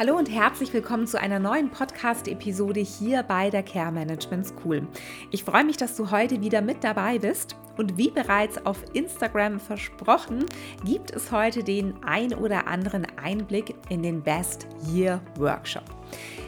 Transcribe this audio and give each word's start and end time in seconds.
Hallo 0.00 0.16
und 0.16 0.30
herzlich 0.30 0.72
willkommen 0.72 1.06
zu 1.06 1.20
einer 1.20 1.38
neuen 1.38 1.68
Podcast-Episode 1.68 2.80
hier 2.80 3.22
bei 3.22 3.50
der 3.50 3.62
Care 3.62 3.92
Management 3.92 4.46
School. 4.46 4.88
Ich 5.30 5.44
freue 5.44 5.62
mich, 5.62 5.76
dass 5.76 5.94
du 5.94 6.10
heute 6.10 6.40
wieder 6.40 6.62
mit 6.62 6.82
dabei 6.82 7.18
bist. 7.18 7.54
Und 7.76 7.98
wie 7.98 8.10
bereits 8.10 8.64
auf 8.64 8.82
Instagram 8.94 9.60
versprochen, 9.60 10.46
gibt 10.86 11.10
es 11.10 11.30
heute 11.30 11.62
den 11.62 12.02
ein 12.02 12.32
oder 12.32 12.66
anderen 12.66 13.06
Einblick 13.22 13.74
in 13.90 14.02
den 14.02 14.22
Best 14.22 14.66
Year 14.90 15.20
Workshop. 15.36 15.84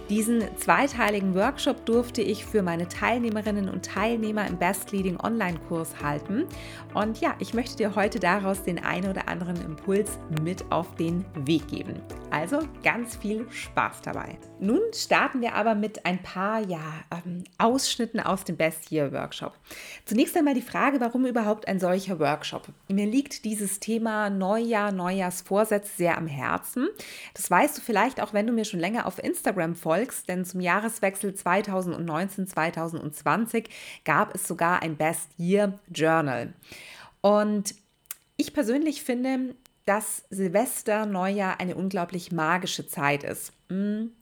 Diesen 0.09 0.45
zweiteiligen 0.57 1.35
Workshop 1.35 1.87
durfte 1.87 2.23
ich 2.23 2.45
für 2.45 2.63
meine 2.63 2.89
Teilnehmerinnen 2.89 3.69
und 3.69 3.85
Teilnehmer 3.85 4.47
im 4.47 4.59
Best 4.59 4.91
Leading 4.91 5.19
Online-Kurs 5.19 6.03
halten. 6.03 6.47
Und 6.93 7.21
ja, 7.21 7.35
ich 7.39 7.55
möchte 7.55 7.77
dir 7.77 7.95
heute 7.95 8.19
daraus 8.19 8.65
den 8.65 8.85
einen 8.85 9.09
oder 9.09 9.29
anderen 9.29 9.57
Impuls 9.65 10.19
mit 10.43 10.71
auf 10.71 10.95
den 10.97 11.25
Weg 11.47 11.69
geben. 11.69 11.95
Also 12.31 12.61
ganz 12.83 13.17
viel 13.17 13.47
Spaß 13.51 14.03
dabei. 14.03 14.39
Nun 14.59 14.81
starten 14.95 15.41
wir 15.41 15.55
aber 15.55 15.75
mit 15.75 16.05
ein 16.05 16.23
paar 16.23 16.61
ja, 16.61 16.81
ähm, 17.25 17.45
Ausschnitten 17.59 18.21
aus 18.21 18.45
dem 18.45 18.57
Best 18.57 18.91
Year 18.91 19.13
Workshop. 19.13 19.57
Zunächst 20.05 20.37
einmal 20.37 20.55
die 20.55 20.63
Frage, 20.63 21.01
warum 21.01 21.27
überhaupt 21.27 21.69
ein 21.69 21.79
solcher 21.79 22.19
Workshop? 22.19 22.69
Mir 22.89 23.07
liegt 23.07 23.45
dieses 23.45 23.81
Thema 23.81 24.31
Neujahr, 24.31 24.93
Neujahrsvorsätze 24.93 25.97
sehr 25.97 26.19
am 26.19 26.27
Herzen. 26.27 26.89
Das 27.35 27.51
weißt 27.51 27.79
du 27.79 27.83
vielleicht 27.83 28.21
auch, 28.21 28.33
wenn 28.33 28.47
du 28.47 28.53
mir 28.53 28.65
schon 28.65 28.81
länger 28.81 29.07
auf 29.07 29.23
Instagram 29.23 29.75
folgst 29.75 29.92
folgst, 29.93 30.29
denn 30.29 30.45
zum 30.47 30.61
Jahreswechsel 30.61 31.33
2019-2020 31.33 33.67
gab 34.05 34.35
es 34.35 34.49
sogar 34.49 34.81
ein 34.81 34.97
Best 34.97 35.29
Year 35.39 35.79
Journal. 35.95 36.55
Und 37.21 37.75
ich 38.39 38.55
persönlich 38.55 39.03
finde, 39.03 39.55
dass 39.85 40.25
Silvester, 40.31 41.05
Neujahr 41.05 41.61
eine 41.61 41.75
unglaublich 41.75 42.33
magische 42.33 42.87
Zeit 42.87 43.23
ist. 43.23 43.53
Hm. 43.69 44.13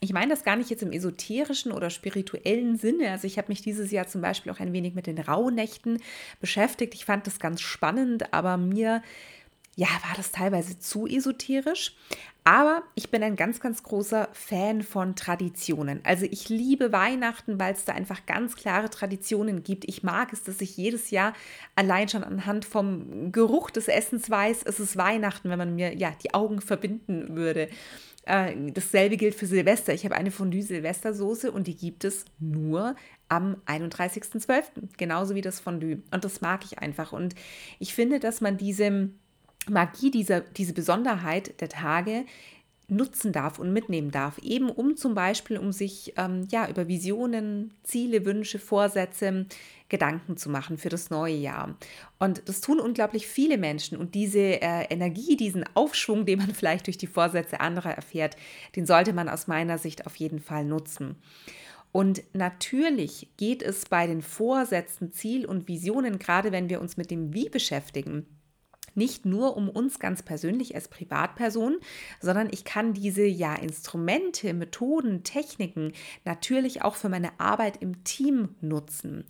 Ich 0.00 0.12
meine 0.12 0.28
das 0.28 0.44
gar 0.44 0.56
nicht 0.56 0.68
jetzt 0.68 0.82
im 0.82 0.92
esoterischen 0.92 1.72
oder 1.72 1.88
spirituellen 1.88 2.76
Sinne. 2.76 3.10
Also 3.10 3.26
ich 3.26 3.38
habe 3.38 3.48
mich 3.48 3.62
dieses 3.62 3.90
Jahr 3.90 4.06
zum 4.06 4.20
Beispiel 4.20 4.52
auch 4.52 4.60
ein 4.60 4.74
wenig 4.74 4.94
mit 4.94 5.06
den 5.06 5.18
Rauhnächten 5.18 6.02
beschäftigt. 6.40 6.92
Ich 6.92 7.06
fand 7.06 7.26
das 7.26 7.38
ganz 7.38 7.62
spannend, 7.62 8.34
aber 8.34 8.58
mir 8.58 9.00
ja, 9.76 9.88
war 9.88 10.16
das 10.16 10.32
teilweise 10.32 10.78
zu 10.78 11.06
esoterisch. 11.06 11.94
Aber 12.44 12.82
ich 12.94 13.10
bin 13.10 13.22
ein 13.22 13.36
ganz, 13.36 13.60
ganz 13.60 13.82
großer 13.82 14.28
Fan 14.32 14.82
von 14.82 15.16
Traditionen. 15.16 16.00
Also 16.04 16.26
ich 16.30 16.48
liebe 16.48 16.92
Weihnachten, 16.92 17.58
weil 17.58 17.74
es 17.74 17.84
da 17.84 17.92
einfach 17.92 18.24
ganz 18.24 18.56
klare 18.56 18.88
Traditionen 18.88 19.64
gibt. 19.64 19.86
Ich 19.86 20.02
mag 20.02 20.32
es, 20.32 20.44
dass 20.44 20.60
ich 20.60 20.76
jedes 20.76 21.10
Jahr 21.10 21.34
allein 21.74 22.08
schon 22.08 22.24
anhand 22.24 22.64
vom 22.64 23.32
Geruch 23.32 23.70
des 23.70 23.88
Essens 23.88 24.30
weiß, 24.30 24.62
es 24.64 24.80
ist 24.80 24.96
Weihnachten, 24.96 25.50
wenn 25.50 25.58
man 25.58 25.74
mir 25.74 25.94
ja 25.94 26.12
die 26.22 26.32
Augen 26.32 26.60
verbinden 26.60 27.36
würde. 27.36 27.68
Äh, 28.26 28.54
dasselbe 28.72 29.16
gilt 29.16 29.34
für 29.34 29.46
Silvester. 29.46 29.92
Ich 29.92 30.04
habe 30.04 30.14
eine 30.14 30.30
Fondue-Silvestersoße 30.30 31.50
und 31.50 31.66
die 31.66 31.76
gibt 31.76 32.04
es 32.04 32.24
nur 32.38 32.94
am 33.28 33.56
31.12. 33.66 34.64
Genauso 34.96 35.34
wie 35.34 35.42
das 35.42 35.60
Fondue. 35.60 36.02
Und 36.12 36.24
das 36.24 36.40
mag 36.40 36.64
ich 36.64 36.78
einfach. 36.78 37.12
Und 37.12 37.34
ich 37.80 37.92
finde, 37.92 38.20
dass 38.20 38.40
man 38.40 38.56
diesem 38.56 39.18
Magie, 39.68 40.10
dieser, 40.10 40.40
diese 40.40 40.72
Besonderheit 40.72 41.60
der 41.60 41.68
Tage 41.68 42.24
nutzen 42.88 43.32
darf 43.32 43.58
und 43.58 43.72
mitnehmen 43.72 44.10
darf, 44.12 44.38
eben 44.38 44.70
um 44.70 44.96
zum 44.96 45.14
Beispiel, 45.14 45.58
um 45.58 45.72
sich 45.72 46.14
ähm, 46.16 46.46
ja 46.50 46.68
über 46.68 46.86
Visionen, 46.86 47.72
Ziele, 47.82 48.24
Wünsche, 48.24 48.60
Vorsätze, 48.60 49.46
Gedanken 49.88 50.36
zu 50.36 50.50
machen 50.50 50.78
für 50.78 50.88
das 50.88 51.10
neue 51.10 51.34
Jahr. 51.34 51.76
Und 52.18 52.48
das 52.48 52.60
tun 52.60 52.80
unglaublich 52.80 53.26
viele 53.26 53.58
Menschen 53.58 53.98
und 53.98 54.14
diese 54.14 54.38
äh, 54.38 54.84
Energie, 54.88 55.36
diesen 55.36 55.64
Aufschwung, 55.74 56.26
den 56.26 56.38
man 56.38 56.50
vielleicht 56.54 56.86
durch 56.86 56.98
die 56.98 57.06
Vorsätze 57.06 57.60
anderer 57.60 57.92
erfährt, 57.92 58.36
den 58.76 58.86
sollte 58.86 59.12
man 59.12 59.28
aus 59.28 59.46
meiner 59.48 59.78
Sicht 59.78 60.06
auf 60.06 60.16
jeden 60.16 60.40
Fall 60.40 60.64
nutzen. 60.64 61.16
Und 61.90 62.22
natürlich 62.34 63.28
geht 63.36 63.62
es 63.62 63.86
bei 63.86 64.06
den 64.06 64.22
Vorsätzen, 64.22 65.12
Ziel 65.12 65.46
und 65.46 65.66
Visionen, 65.66 66.18
gerade 66.18 66.52
wenn 66.52 66.68
wir 66.68 66.80
uns 66.80 66.96
mit 66.96 67.10
dem 67.10 67.32
Wie 67.32 67.48
beschäftigen, 67.48 68.26
nicht 68.96 69.26
nur 69.26 69.56
um 69.56 69.68
uns 69.68 69.98
ganz 69.98 70.22
persönlich 70.22 70.74
als 70.74 70.88
Privatperson, 70.88 71.76
sondern 72.20 72.48
ich 72.50 72.64
kann 72.64 72.94
diese 72.94 73.24
ja 73.24 73.54
Instrumente, 73.54 74.54
Methoden, 74.54 75.22
Techniken 75.22 75.92
natürlich 76.24 76.82
auch 76.82 76.96
für 76.96 77.08
meine 77.08 77.38
Arbeit 77.38 77.82
im 77.82 78.04
Team 78.04 78.56
nutzen. 78.60 79.24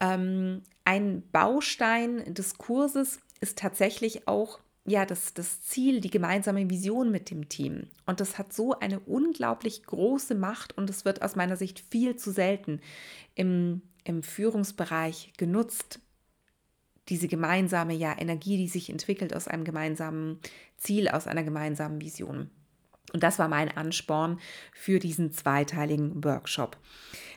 Ähm, 0.00 0.62
ein 0.84 1.22
Baustein 1.32 2.34
des 2.34 2.58
Kurses 2.58 3.20
ist 3.40 3.58
tatsächlich 3.58 4.28
auch 4.28 4.60
ja, 4.86 5.04
das, 5.04 5.34
das 5.34 5.62
Ziel, 5.62 6.00
die 6.00 6.10
gemeinsame 6.10 6.70
Vision 6.70 7.10
mit 7.10 7.30
dem 7.30 7.48
Team. 7.48 7.88
Und 8.06 8.20
das 8.20 8.38
hat 8.38 8.52
so 8.52 8.78
eine 8.78 9.00
unglaublich 9.00 9.82
große 9.82 10.36
Macht 10.36 10.78
und 10.78 10.88
es 10.88 11.04
wird 11.04 11.22
aus 11.22 11.34
meiner 11.34 11.56
Sicht 11.56 11.80
viel 11.90 12.14
zu 12.16 12.30
selten 12.30 12.80
im, 13.34 13.82
im 14.04 14.22
Führungsbereich 14.22 15.32
genutzt 15.36 15.98
diese 17.08 17.28
gemeinsame 17.28 17.94
ja, 17.94 18.14
Energie, 18.18 18.56
die 18.56 18.68
sich 18.68 18.90
entwickelt 18.90 19.34
aus 19.34 19.48
einem 19.48 19.64
gemeinsamen 19.64 20.40
Ziel, 20.76 21.08
aus 21.08 21.26
einer 21.26 21.44
gemeinsamen 21.44 22.00
Vision. 22.00 22.50
Und 23.12 23.22
das 23.22 23.38
war 23.38 23.48
mein 23.48 23.74
Ansporn 23.76 24.40
für 24.72 24.98
diesen 24.98 25.32
zweiteiligen 25.32 26.24
Workshop. 26.24 26.76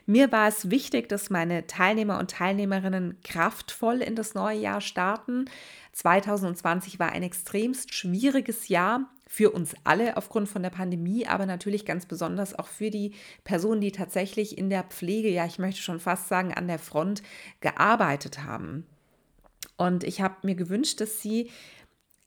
Mir 0.06 0.32
war 0.32 0.48
es 0.48 0.72
wichtig, 0.72 1.08
dass 1.08 1.30
meine 1.30 1.68
Teilnehmer 1.68 2.18
und 2.18 2.32
Teilnehmerinnen 2.32 3.18
kraftvoll 3.24 4.02
in 4.02 4.16
das 4.16 4.34
neue 4.34 4.60
Jahr 4.60 4.82
starten. 4.82 5.46
2020 5.94 6.98
war 6.98 7.12
ein 7.12 7.22
extremst 7.22 7.94
schwieriges 7.94 8.70
Jahr 8.70 9.12
für 9.28 9.52
uns 9.52 9.76
alle 9.84 10.18
aufgrund 10.18 10.50
von 10.50 10.64
der 10.64 10.72
Pandemie, 10.72 11.28
aber 11.28 11.46
natürlich 11.46 11.86
ganz 11.86 12.08
besonders 12.08 12.58
auch 12.58 12.68
für 12.68 12.90
die 12.90 13.14
Personen, 13.44 13.82
die 13.82 13.92
tatsächlich 13.92 14.58
in 14.58 14.72
der 14.72 14.84
Pflege, 14.84 15.30
ja, 15.30 15.46
ich 15.46 15.60
möchte 15.60 15.82
schon 15.82 16.00
fast 16.00 16.28
sagen, 16.28 16.56
an 16.56 16.68
der 16.68 16.80
Front 16.80 17.22
gearbeitet 17.62 18.44
haben. 18.44 18.88
Und 19.80 20.04
ich 20.04 20.20
habe 20.20 20.36
mir 20.44 20.56
gewünscht, 20.56 21.00
dass 21.00 21.22
sie 21.22 21.50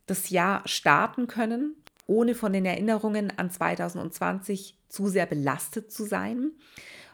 das 0.07 0.31
Jahr 0.31 0.67
starten 0.67 1.27
können, 1.27 1.77
ohne 2.07 2.35
von 2.35 2.55
den 2.55 2.65
Erinnerungen 2.65 3.31
an 3.39 3.51
2020 3.51 4.79
zu 4.89 5.09
sehr 5.09 5.27
belastet 5.27 5.93
zu 5.93 6.07
sein. 6.07 6.53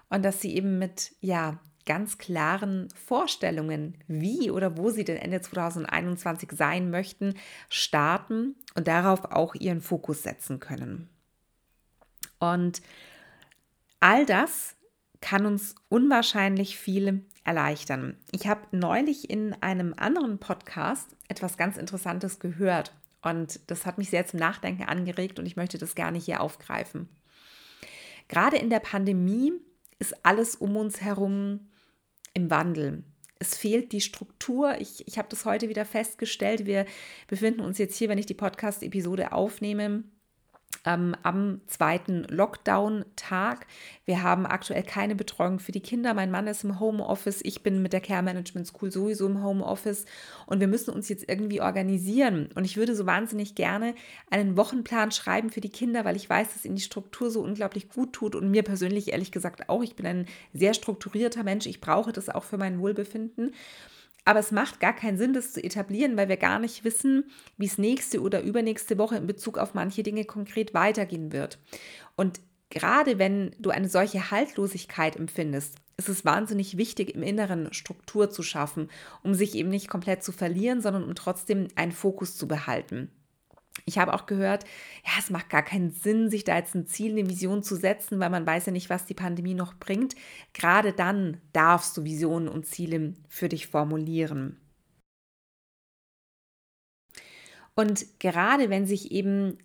Und 0.08 0.24
dass 0.24 0.40
sie 0.40 0.54
eben 0.54 0.78
mit, 0.78 1.12
ja, 1.20 1.58
ganz 1.86 2.18
klaren 2.18 2.88
Vorstellungen, 2.94 3.98
wie 4.06 4.52
oder 4.52 4.76
wo 4.76 4.90
sie 4.90 5.04
denn 5.04 5.16
Ende 5.16 5.40
2021 5.40 6.52
sein 6.52 6.90
möchten, 6.90 7.34
starten 7.68 8.54
und 8.76 8.86
darauf 8.86 9.24
auch 9.32 9.56
ihren 9.56 9.80
Fokus 9.80 10.22
setzen 10.22 10.60
können. 10.60 11.08
Und 12.38 12.80
all 13.98 14.24
das 14.24 14.76
kann 15.20 15.46
uns 15.46 15.74
unwahrscheinlich 15.88 16.78
viel 16.78 17.24
erleichtern. 17.44 18.16
Ich 18.30 18.46
habe 18.46 18.76
neulich 18.76 19.30
in 19.30 19.54
einem 19.62 19.94
anderen 19.96 20.38
Podcast 20.38 21.16
etwas 21.28 21.56
ganz 21.56 21.76
Interessantes 21.76 22.38
gehört 22.40 22.92
und 23.22 23.60
das 23.70 23.86
hat 23.86 23.98
mich 23.98 24.10
sehr 24.10 24.26
zum 24.26 24.38
Nachdenken 24.38 24.84
angeregt 24.84 25.38
und 25.38 25.46
ich 25.46 25.56
möchte 25.56 25.78
das 25.78 25.94
gerne 25.94 26.18
hier 26.18 26.40
aufgreifen. 26.40 27.08
Gerade 28.28 28.58
in 28.58 28.70
der 28.70 28.80
Pandemie 28.80 29.52
ist 29.98 30.24
alles 30.24 30.54
um 30.54 30.76
uns 30.76 31.00
herum 31.00 31.68
im 32.34 32.50
Wandel. 32.50 33.02
Es 33.40 33.56
fehlt 33.56 33.92
die 33.92 34.00
Struktur. 34.00 34.80
Ich, 34.80 35.06
ich 35.06 35.18
habe 35.18 35.28
das 35.28 35.44
heute 35.44 35.68
wieder 35.68 35.84
festgestellt. 35.84 36.66
Wir 36.66 36.86
befinden 37.28 37.60
uns 37.60 37.78
jetzt 37.78 37.96
hier, 37.96 38.08
wenn 38.08 38.18
ich 38.18 38.26
die 38.26 38.34
Podcast-Episode 38.34 39.32
aufnehme, 39.32 40.04
ähm, 40.84 41.14
am 41.22 41.60
zweiten 41.66 42.24
Lockdown-Tag. 42.24 43.66
Wir 44.04 44.22
haben 44.22 44.46
aktuell 44.46 44.82
keine 44.82 45.14
Betreuung 45.14 45.58
für 45.58 45.72
die 45.72 45.80
Kinder. 45.80 46.14
Mein 46.14 46.30
Mann 46.30 46.46
ist 46.46 46.64
im 46.64 46.80
Homeoffice. 46.80 47.40
Ich 47.42 47.62
bin 47.62 47.82
mit 47.82 47.92
der 47.92 48.00
Care 48.00 48.22
Management 48.22 48.66
School 48.66 48.90
sowieso 48.90 49.26
im 49.26 49.42
Homeoffice. 49.42 50.04
Und 50.46 50.60
wir 50.60 50.68
müssen 50.68 50.92
uns 50.92 51.08
jetzt 51.08 51.28
irgendwie 51.28 51.60
organisieren. 51.60 52.48
Und 52.54 52.64
ich 52.64 52.76
würde 52.76 52.94
so 52.94 53.06
wahnsinnig 53.06 53.54
gerne 53.54 53.94
einen 54.30 54.56
Wochenplan 54.56 55.10
schreiben 55.12 55.50
für 55.50 55.60
die 55.60 55.68
Kinder, 55.70 56.04
weil 56.04 56.16
ich 56.16 56.28
weiß, 56.28 56.52
dass 56.54 56.64
ihnen 56.64 56.76
die 56.76 56.82
Struktur 56.82 57.30
so 57.30 57.40
unglaublich 57.40 57.88
gut 57.88 58.12
tut. 58.12 58.34
Und 58.34 58.50
mir 58.50 58.62
persönlich 58.62 59.12
ehrlich 59.12 59.32
gesagt 59.32 59.68
auch. 59.68 59.82
Ich 59.82 59.96
bin 59.96 60.06
ein 60.06 60.26
sehr 60.52 60.74
strukturierter 60.74 61.42
Mensch. 61.42 61.66
Ich 61.66 61.80
brauche 61.80 62.12
das 62.12 62.28
auch 62.28 62.44
für 62.44 62.58
mein 62.58 62.80
Wohlbefinden. 62.80 63.52
Aber 64.28 64.40
es 64.40 64.52
macht 64.52 64.78
gar 64.78 64.92
keinen 64.92 65.16
Sinn, 65.16 65.32
das 65.32 65.54
zu 65.54 65.64
etablieren, 65.64 66.18
weil 66.18 66.28
wir 66.28 66.36
gar 66.36 66.58
nicht 66.58 66.84
wissen, 66.84 67.30
wie 67.56 67.64
es 67.64 67.78
nächste 67.78 68.20
oder 68.20 68.42
übernächste 68.42 68.98
Woche 68.98 69.16
in 69.16 69.26
Bezug 69.26 69.56
auf 69.56 69.72
manche 69.72 70.02
Dinge 70.02 70.26
konkret 70.26 70.74
weitergehen 70.74 71.32
wird. 71.32 71.58
Und 72.14 72.38
gerade 72.68 73.18
wenn 73.18 73.56
du 73.58 73.70
eine 73.70 73.88
solche 73.88 74.30
Haltlosigkeit 74.30 75.16
empfindest, 75.16 75.76
ist 75.96 76.10
es 76.10 76.26
wahnsinnig 76.26 76.76
wichtig, 76.76 77.14
im 77.14 77.22
Inneren 77.22 77.72
Struktur 77.72 78.28
zu 78.28 78.42
schaffen, 78.42 78.90
um 79.22 79.32
sich 79.32 79.54
eben 79.54 79.70
nicht 79.70 79.88
komplett 79.88 80.22
zu 80.22 80.32
verlieren, 80.32 80.82
sondern 80.82 81.04
um 81.04 81.14
trotzdem 81.14 81.68
einen 81.74 81.92
Fokus 81.92 82.36
zu 82.36 82.46
behalten. 82.46 83.10
Ich 83.84 83.98
habe 83.98 84.14
auch 84.14 84.26
gehört, 84.26 84.64
ja, 85.04 85.12
es 85.18 85.30
macht 85.30 85.50
gar 85.50 85.62
keinen 85.62 85.90
Sinn, 85.90 86.30
sich 86.30 86.44
da 86.44 86.56
jetzt 86.56 86.74
ein 86.74 86.86
Ziel, 86.86 87.12
eine 87.12 87.28
Vision 87.28 87.62
zu 87.62 87.76
setzen, 87.76 88.20
weil 88.20 88.30
man 88.30 88.46
weiß 88.46 88.66
ja 88.66 88.72
nicht, 88.72 88.90
was 88.90 89.06
die 89.06 89.14
Pandemie 89.14 89.54
noch 89.54 89.74
bringt. 89.74 90.14
Gerade 90.52 90.92
dann 90.92 91.40
darfst 91.52 91.96
du 91.96 92.04
Visionen 92.04 92.48
und 92.48 92.66
Ziele 92.66 93.14
für 93.28 93.48
dich 93.48 93.66
formulieren. 93.66 94.60
Und 97.74 98.18
gerade 98.18 98.70
wenn 98.70 98.86
sich 98.86 99.12
eben 99.12 99.56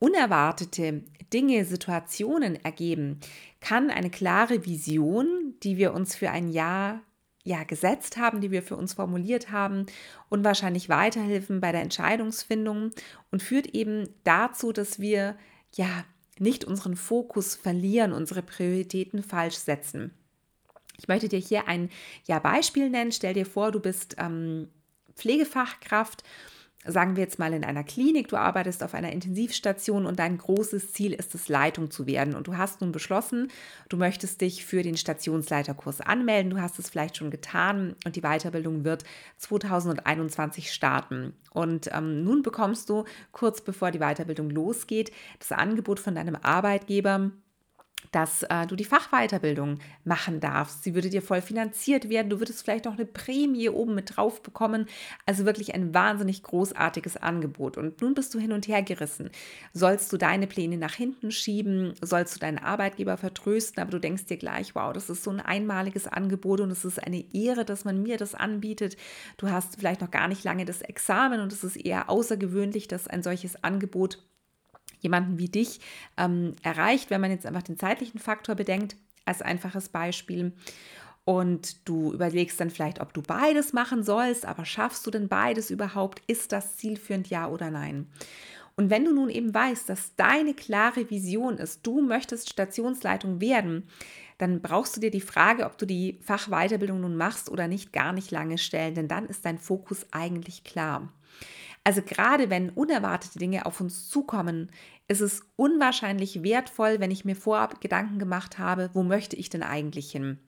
unerwartete 0.00 1.04
Dinge, 1.32 1.64
Situationen 1.64 2.56
ergeben, 2.64 3.20
kann 3.60 3.90
eine 3.90 4.10
klare 4.10 4.66
Vision, 4.66 5.54
die 5.62 5.76
wir 5.76 5.94
uns 5.94 6.16
für 6.16 6.30
ein 6.30 6.48
Jahr 6.48 7.00
ja, 7.42 7.64
gesetzt 7.64 8.16
haben, 8.16 8.40
die 8.40 8.50
wir 8.50 8.62
für 8.62 8.76
uns 8.76 8.94
formuliert 8.94 9.50
haben, 9.50 9.86
unwahrscheinlich 10.28 10.88
weiterhelfen 10.88 11.60
bei 11.60 11.72
der 11.72 11.82
Entscheidungsfindung 11.82 12.90
und 13.30 13.42
führt 13.42 13.68
eben 13.68 14.08
dazu, 14.24 14.72
dass 14.72 14.98
wir 14.98 15.36
ja 15.74 16.04
nicht 16.38 16.64
unseren 16.64 16.96
Fokus 16.96 17.54
verlieren, 17.54 18.12
unsere 18.12 18.42
Prioritäten 18.42 19.22
falsch 19.22 19.56
setzen. 19.56 20.12
Ich 20.98 21.08
möchte 21.08 21.28
dir 21.28 21.38
hier 21.38 21.66
ein 21.66 21.90
ja, 22.26 22.38
Beispiel 22.38 22.90
nennen. 22.90 23.12
Stell 23.12 23.34
dir 23.34 23.46
vor, 23.46 23.72
du 23.72 23.80
bist 23.80 24.16
ähm, 24.18 24.68
Pflegefachkraft 25.16 26.24
sagen 26.86 27.16
wir 27.16 27.22
jetzt 27.22 27.38
mal 27.38 27.52
in 27.52 27.64
einer 27.64 27.84
Klinik, 27.84 28.28
du 28.28 28.36
arbeitest 28.36 28.82
auf 28.82 28.94
einer 28.94 29.12
Intensivstation 29.12 30.06
und 30.06 30.18
dein 30.18 30.38
großes 30.38 30.92
Ziel 30.92 31.12
ist 31.12 31.34
es, 31.34 31.48
Leitung 31.48 31.90
zu 31.90 32.06
werden. 32.06 32.34
Und 32.34 32.46
du 32.46 32.56
hast 32.56 32.80
nun 32.80 32.90
beschlossen, 32.90 33.48
du 33.90 33.98
möchtest 33.98 34.40
dich 34.40 34.64
für 34.64 34.82
den 34.82 34.96
Stationsleiterkurs 34.96 36.00
anmelden. 36.00 36.50
Du 36.50 36.60
hast 36.60 36.78
es 36.78 36.88
vielleicht 36.88 37.18
schon 37.18 37.30
getan 37.30 37.96
und 38.06 38.16
die 38.16 38.22
Weiterbildung 38.22 38.84
wird 38.84 39.04
2021 39.36 40.72
starten. 40.72 41.34
Und 41.52 41.90
ähm, 41.92 42.24
nun 42.24 42.42
bekommst 42.42 42.88
du 42.88 43.04
kurz 43.32 43.60
bevor 43.60 43.90
die 43.90 43.98
Weiterbildung 43.98 44.48
losgeht, 44.48 45.12
das 45.38 45.52
Angebot 45.52 46.00
von 46.00 46.14
deinem 46.14 46.36
Arbeitgeber, 46.36 47.30
dass 48.12 48.42
äh, 48.44 48.66
du 48.66 48.76
die 48.76 48.84
Fachweiterbildung 48.84 49.78
machen 50.04 50.40
darfst. 50.40 50.82
Sie 50.82 50.94
würde 50.94 51.10
dir 51.10 51.22
voll 51.22 51.42
finanziert 51.42 52.08
werden. 52.08 52.30
Du 52.30 52.40
würdest 52.40 52.62
vielleicht 52.62 52.86
auch 52.86 52.94
eine 52.94 53.06
Prämie 53.06 53.68
oben 53.68 53.94
mit 53.94 54.16
drauf 54.16 54.42
bekommen. 54.42 54.86
Also 55.26 55.44
wirklich 55.44 55.74
ein 55.74 55.94
wahnsinnig 55.94 56.42
großartiges 56.42 57.16
Angebot. 57.16 57.76
Und 57.76 58.00
nun 58.00 58.14
bist 58.14 58.34
du 58.34 58.38
hin 58.38 58.52
und 58.52 58.68
her 58.68 58.82
gerissen. 58.82 59.30
Sollst 59.72 60.12
du 60.12 60.16
deine 60.16 60.46
Pläne 60.46 60.76
nach 60.76 60.94
hinten 60.94 61.30
schieben? 61.30 61.94
Sollst 62.00 62.34
du 62.34 62.40
deinen 62.40 62.58
Arbeitgeber 62.58 63.16
vertrösten? 63.16 63.80
Aber 63.80 63.90
du 63.90 64.00
denkst 64.00 64.26
dir 64.26 64.36
gleich, 64.36 64.74
wow, 64.74 64.92
das 64.92 65.10
ist 65.10 65.24
so 65.24 65.30
ein 65.30 65.40
einmaliges 65.40 66.06
Angebot 66.06 66.60
und 66.60 66.70
es 66.70 66.84
ist 66.84 67.02
eine 67.02 67.24
Ehre, 67.34 67.64
dass 67.64 67.84
man 67.84 68.02
mir 68.02 68.16
das 68.16 68.34
anbietet. 68.34 68.96
Du 69.36 69.50
hast 69.50 69.76
vielleicht 69.76 70.00
noch 70.00 70.10
gar 70.10 70.28
nicht 70.28 70.44
lange 70.44 70.64
das 70.64 70.82
Examen 70.82 71.40
und 71.40 71.52
es 71.52 71.64
ist 71.64 71.76
eher 71.76 72.10
außergewöhnlich, 72.10 72.88
dass 72.88 73.06
ein 73.06 73.22
solches 73.22 73.62
Angebot 73.62 74.18
jemanden 75.00 75.38
wie 75.38 75.48
dich 75.48 75.80
ähm, 76.16 76.54
erreicht, 76.62 77.10
wenn 77.10 77.20
man 77.20 77.30
jetzt 77.30 77.46
einfach 77.46 77.62
den 77.62 77.78
zeitlichen 77.78 78.18
Faktor 78.18 78.54
bedenkt, 78.54 78.96
als 79.24 79.42
einfaches 79.42 79.88
Beispiel. 79.88 80.52
Und 81.24 81.88
du 81.88 82.12
überlegst 82.12 82.60
dann 82.60 82.70
vielleicht, 82.70 83.00
ob 83.00 83.12
du 83.12 83.22
beides 83.22 83.72
machen 83.72 84.02
sollst, 84.02 84.46
aber 84.46 84.64
schaffst 84.64 85.06
du 85.06 85.10
denn 85.10 85.28
beides 85.28 85.70
überhaupt? 85.70 86.22
Ist 86.26 86.52
das 86.52 86.76
zielführend, 86.76 87.28
ja 87.28 87.48
oder 87.48 87.70
nein? 87.70 88.06
Und 88.76 88.88
wenn 88.88 89.04
du 89.04 89.12
nun 89.12 89.28
eben 89.28 89.52
weißt, 89.52 89.88
dass 89.88 90.16
deine 90.16 90.54
klare 90.54 91.10
Vision 91.10 91.58
ist, 91.58 91.86
du 91.86 92.00
möchtest 92.00 92.48
Stationsleitung 92.48 93.40
werden, 93.40 93.86
dann 94.38 94.62
brauchst 94.62 94.96
du 94.96 95.00
dir 95.00 95.10
die 95.10 95.20
Frage, 95.20 95.66
ob 95.66 95.76
du 95.76 95.84
die 95.84 96.18
Fachweiterbildung 96.22 97.00
nun 97.00 97.16
machst 97.16 97.50
oder 97.50 97.68
nicht, 97.68 97.92
gar 97.92 98.14
nicht 98.14 98.30
lange 98.30 98.56
stellen, 98.56 98.94
denn 98.94 99.06
dann 99.06 99.26
ist 99.26 99.44
dein 99.44 99.58
Fokus 99.58 100.06
eigentlich 100.12 100.64
klar. 100.64 101.12
Also 101.84 102.02
gerade 102.02 102.50
wenn 102.50 102.70
unerwartete 102.70 103.38
Dinge 103.38 103.66
auf 103.66 103.80
uns 103.80 104.08
zukommen, 104.08 104.70
ist 105.08 105.20
es 105.20 105.42
unwahrscheinlich 105.56 106.42
wertvoll, 106.42 107.00
wenn 107.00 107.10
ich 107.10 107.24
mir 107.24 107.36
vorab 107.36 107.80
Gedanken 107.80 108.18
gemacht 108.18 108.58
habe, 108.58 108.90
wo 108.92 109.02
möchte 109.02 109.36
ich 109.36 109.48
denn 109.48 109.62
eigentlich 109.62 110.10
hin? 110.12 110.38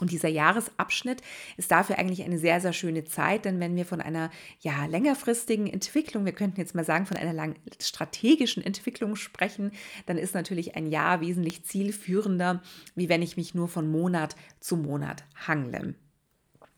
Und 0.00 0.12
dieser 0.12 0.28
Jahresabschnitt 0.28 1.22
ist 1.56 1.70
dafür 1.70 1.98
eigentlich 1.98 2.22
eine 2.22 2.38
sehr, 2.38 2.60
sehr 2.60 2.72
schöne 2.72 3.04
Zeit, 3.04 3.44
denn 3.44 3.58
wenn 3.58 3.74
wir 3.74 3.84
von 3.84 4.00
einer 4.00 4.30
ja, 4.60 4.86
längerfristigen 4.86 5.66
Entwicklung, 5.66 6.24
wir 6.24 6.32
könnten 6.32 6.60
jetzt 6.60 6.74
mal 6.74 6.84
sagen, 6.84 7.06
von 7.06 7.16
einer 7.16 7.32
lang 7.32 7.56
strategischen 7.80 8.64
Entwicklung 8.64 9.16
sprechen, 9.16 9.72
dann 10.06 10.16
ist 10.16 10.34
natürlich 10.34 10.76
ein 10.76 10.86
Jahr 10.86 11.20
wesentlich 11.20 11.64
zielführender, 11.64 12.62
wie 12.94 13.08
wenn 13.08 13.22
ich 13.22 13.36
mich 13.36 13.54
nur 13.54 13.68
von 13.68 13.90
Monat 13.90 14.36
zu 14.60 14.76
Monat 14.76 15.24
hangle. 15.46 15.94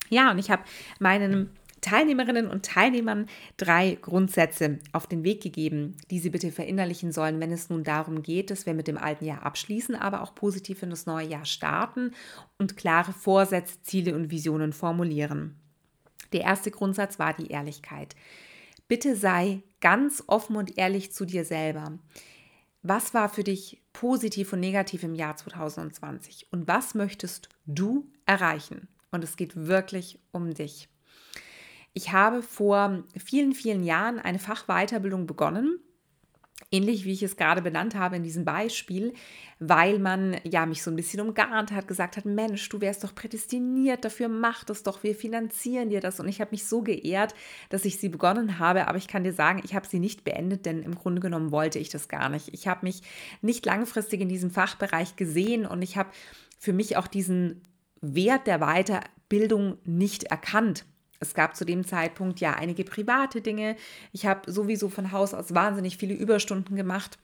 Ja, 0.08 0.30
und 0.30 0.38
ich 0.38 0.50
habe 0.50 0.64
meinen 0.98 1.50
Teilnehmerinnen 1.80 2.48
und 2.48 2.64
Teilnehmern 2.64 3.26
drei 3.56 3.96
Grundsätze 4.00 4.78
auf 4.92 5.06
den 5.06 5.24
Weg 5.24 5.42
gegeben, 5.42 5.96
die 6.10 6.18
sie 6.18 6.30
bitte 6.30 6.52
verinnerlichen 6.52 7.12
sollen, 7.12 7.40
wenn 7.40 7.52
es 7.52 7.70
nun 7.70 7.84
darum 7.84 8.22
geht, 8.22 8.50
dass 8.50 8.66
wir 8.66 8.74
mit 8.74 8.86
dem 8.86 8.98
alten 8.98 9.24
Jahr 9.24 9.44
abschließen, 9.44 9.94
aber 9.94 10.22
auch 10.22 10.34
positiv 10.34 10.82
in 10.82 10.90
das 10.90 11.06
neue 11.06 11.26
Jahr 11.26 11.44
starten 11.44 12.12
und 12.58 12.76
klare 12.76 13.12
Vorsätze, 13.12 13.80
Ziele 13.82 14.14
und 14.14 14.30
Visionen 14.30 14.72
formulieren. 14.72 15.56
Der 16.32 16.42
erste 16.42 16.70
Grundsatz 16.70 17.18
war 17.18 17.32
die 17.32 17.48
Ehrlichkeit. 17.48 18.14
Bitte 18.88 19.16
sei 19.16 19.62
ganz 19.80 20.22
offen 20.26 20.56
und 20.56 20.76
ehrlich 20.78 21.12
zu 21.12 21.24
dir 21.24 21.44
selber. 21.44 21.98
Was 22.82 23.14
war 23.14 23.28
für 23.28 23.44
dich 23.44 23.80
positiv 23.92 24.52
und 24.52 24.60
negativ 24.60 25.02
im 25.02 25.14
Jahr 25.14 25.36
2020 25.36 26.48
und 26.50 26.66
was 26.66 26.94
möchtest 26.94 27.48
du 27.66 28.10
erreichen? 28.26 28.88
Und 29.10 29.24
es 29.24 29.36
geht 29.36 29.54
wirklich 29.56 30.18
um 30.32 30.54
dich. 30.54 30.88
Ich 31.92 32.12
habe 32.12 32.42
vor 32.42 33.04
vielen, 33.16 33.52
vielen 33.52 33.82
Jahren 33.82 34.18
eine 34.18 34.38
Fachweiterbildung 34.38 35.26
begonnen, 35.26 35.80
ähnlich 36.70 37.04
wie 37.04 37.12
ich 37.12 37.22
es 37.22 37.36
gerade 37.36 37.62
benannt 37.62 37.94
habe 37.94 38.16
in 38.16 38.22
diesem 38.22 38.44
Beispiel, 38.44 39.12
weil 39.58 39.98
man 39.98 40.36
ja 40.44 40.66
mich 40.66 40.82
so 40.82 40.90
ein 40.90 40.96
bisschen 40.96 41.20
umgarnt 41.20 41.72
hat, 41.72 41.88
gesagt 41.88 42.16
hat, 42.16 42.24
Mensch, 42.26 42.68
du 42.68 42.80
wärst 42.80 43.02
doch 43.02 43.14
prädestiniert 43.14 44.04
dafür, 44.04 44.28
mach 44.28 44.62
das 44.64 44.82
doch, 44.82 45.02
wir 45.02 45.14
finanzieren 45.14 45.90
dir 45.90 46.00
das. 46.00 46.20
Und 46.20 46.28
ich 46.28 46.40
habe 46.40 46.52
mich 46.52 46.66
so 46.66 46.82
geehrt, 46.82 47.34
dass 47.70 47.84
ich 47.84 47.98
sie 47.98 48.08
begonnen 48.08 48.58
habe, 48.58 48.86
aber 48.86 48.98
ich 48.98 49.08
kann 49.08 49.24
dir 49.24 49.32
sagen, 49.32 49.60
ich 49.64 49.74
habe 49.74 49.86
sie 49.86 49.98
nicht 49.98 50.22
beendet, 50.22 50.66
denn 50.66 50.82
im 50.82 50.94
Grunde 50.94 51.20
genommen 51.20 51.50
wollte 51.50 51.78
ich 51.78 51.88
das 51.88 52.08
gar 52.08 52.28
nicht. 52.28 52.54
Ich 52.54 52.68
habe 52.68 52.86
mich 52.86 53.02
nicht 53.42 53.66
langfristig 53.66 54.20
in 54.20 54.28
diesem 54.28 54.50
Fachbereich 54.50 55.16
gesehen 55.16 55.66
und 55.66 55.82
ich 55.82 55.96
habe 55.96 56.10
für 56.58 56.72
mich 56.72 56.96
auch 56.96 57.08
diesen 57.08 57.62
Wert 58.00 58.46
der 58.46 58.60
Weiterbildung 58.60 59.78
nicht 59.84 60.24
erkannt. 60.24 60.84
Es 61.20 61.34
gab 61.34 61.54
zu 61.54 61.64
dem 61.64 61.86
Zeitpunkt 61.86 62.40
ja 62.40 62.54
einige 62.54 62.84
private 62.84 63.42
Dinge. 63.42 63.76
Ich 64.12 64.26
habe 64.26 64.50
sowieso 64.50 64.88
von 64.88 65.12
Haus 65.12 65.34
aus 65.34 65.54
wahnsinnig 65.54 65.98
viele 65.98 66.14
Überstunden 66.14 66.76
gemacht. 66.76 67.18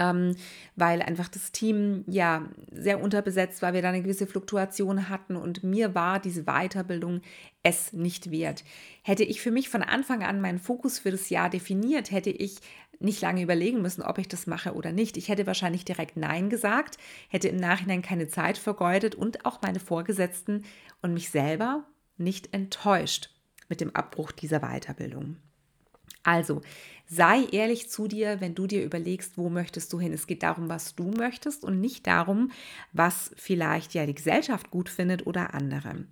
Ähm, 0.00 0.34
weil 0.74 1.02
einfach 1.02 1.28
das 1.28 1.52
Team 1.52 2.02
ja 2.08 2.48
sehr 2.72 3.00
unterbesetzt 3.00 3.62
war, 3.62 3.74
wir 3.74 3.82
da 3.82 3.90
eine 3.90 4.02
gewisse 4.02 4.26
Fluktuation 4.26 5.08
hatten 5.08 5.36
und 5.36 5.62
mir 5.62 5.94
war 5.94 6.18
diese 6.18 6.44
Weiterbildung 6.44 7.20
es 7.62 7.92
nicht 7.92 8.32
wert. 8.32 8.64
Hätte 9.02 9.22
ich 9.22 9.40
für 9.40 9.52
mich 9.52 9.68
von 9.68 9.82
Anfang 9.82 10.24
an 10.24 10.40
meinen 10.40 10.58
Fokus 10.58 10.98
für 10.98 11.12
das 11.12 11.30
Jahr 11.30 11.48
definiert, 11.48 12.10
hätte 12.10 12.30
ich 12.30 12.56
nicht 12.98 13.22
lange 13.22 13.42
überlegen 13.42 13.82
müssen, 13.82 14.02
ob 14.02 14.18
ich 14.18 14.26
das 14.26 14.48
mache 14.48 14.74
oder 14.74 14.90
nicht. 14.90 15.16
Ich 15.16 15.28
hätte 15.28 15.46
wahrscheinlich 15.46 15.84
direkt 15.84 16.16
Nein 16.16 16.50
gesagt, 16.50 16.98
hätte 17.28 17.48
im 17.48 17.56
Nachhinein 17.56 18.02
keine 18.02 18.26
Zeit 18.26 18.58
vergeudet 18.58 19.14
und 19.14 19.46
auch 19.46 19.62
meine 19.62 19.78
Vorgesetzten 19.78 20.64
und 21.02 21.14
mich 21.14 21.30
selber 21.30 21.84
nicht 22.16 22.52
enttäuscht 22.52 23.30
mit 23.68 23.80
dem 23.80 23.94
Abbruch 23.94 24.32
dieser 24.32 24.60
Weiterbildung. 24.60 25.36
Also, 26.22 26.62
sei 27.06 27.44
ehrlich 27.52 27.90
zu 27.90 28.08
dir, 28.08 28.40
wenn 28.40 28.54
du 28.54 28.66
dir 28.66 28.82
überlegst, 28.82 29.36
wo 29.36 29.50
möchtest 29.50 29.92
du 29.92 30.00
hin. 30.00 30.12
Es 30.12 30.26
geht 30.26 30.42
darum, 30.42 30.68
was 30.68 30.94
du 30.94 31.10
möchtest 31.10 31.64
und 31.64 31.80
nicht 31.80 32.06
darum, 32.06 32.50
was 32.92 33.32
vielleicht 33.36 33.94
ja 33.94 34.06
die 34.06 34.14
Gesellschaft 34.14 34.70
gut 34.70 34.88
findet 34.88 35.26
oder 35.26 35.52
andere. 35.54 36.06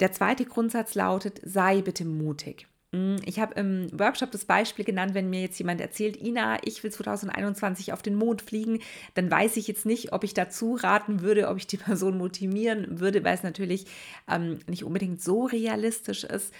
Der 0.00 0.12
zweite 0.12 0.44
Grundsatz 0.44 0.94
lautet, 0.94 1.40
sei 1.44 1.82
bitte 1.82 2.04
mutig. 2.04 2.68
Mm, 2.92 3.16
ich 3.24 3.40
habe 3.40 3.54
im 3.54 3.88
Workshop 3.98 4.30
das 4.30 4.44
Beispiel 4.44 4.84
genannt, 4.84 5.14
wenn 5.14 5.30
mir 5.30 5.40
jetzt 5.40 5.58
jemand 5.58 5.80
erzählt, 5.80 6.16
Ina, 6.22 6.58
ich 6.64 6.82
will 6.84 6.92
2021 6.92 7.92
auf 7.92 8.02
den 8.02 8.14
Mond 8.14 8.42
fliegen, 8.42 8.80
dann 9.14 9.30
weiß 9.30 9.56
ich 9.56 9.66
jetzt 9.66 9.86
nicht, 9.86 10.12
ob 10.12 10.24
ich 10.24 10.34
dazu 10.34 10.74
raten 10.74 11.22
würde, 11.22 11.48
ob 11.48 11.56
ich 11.56 11.66
die 11.66 11.76
Person 11.78 12.18
motivieren 12.18 13.00
würde, 13.00 13.24
weil 13.24 13.34
es 13.34 13.42
natürlich 13.42 13.86
ähm, 14.30 14.60
nicht 14.68 14.84
unbedingt 14.84 15.22
so 15.22 15.44
realistisch 15.46 16.24
ist. 16.24 16.52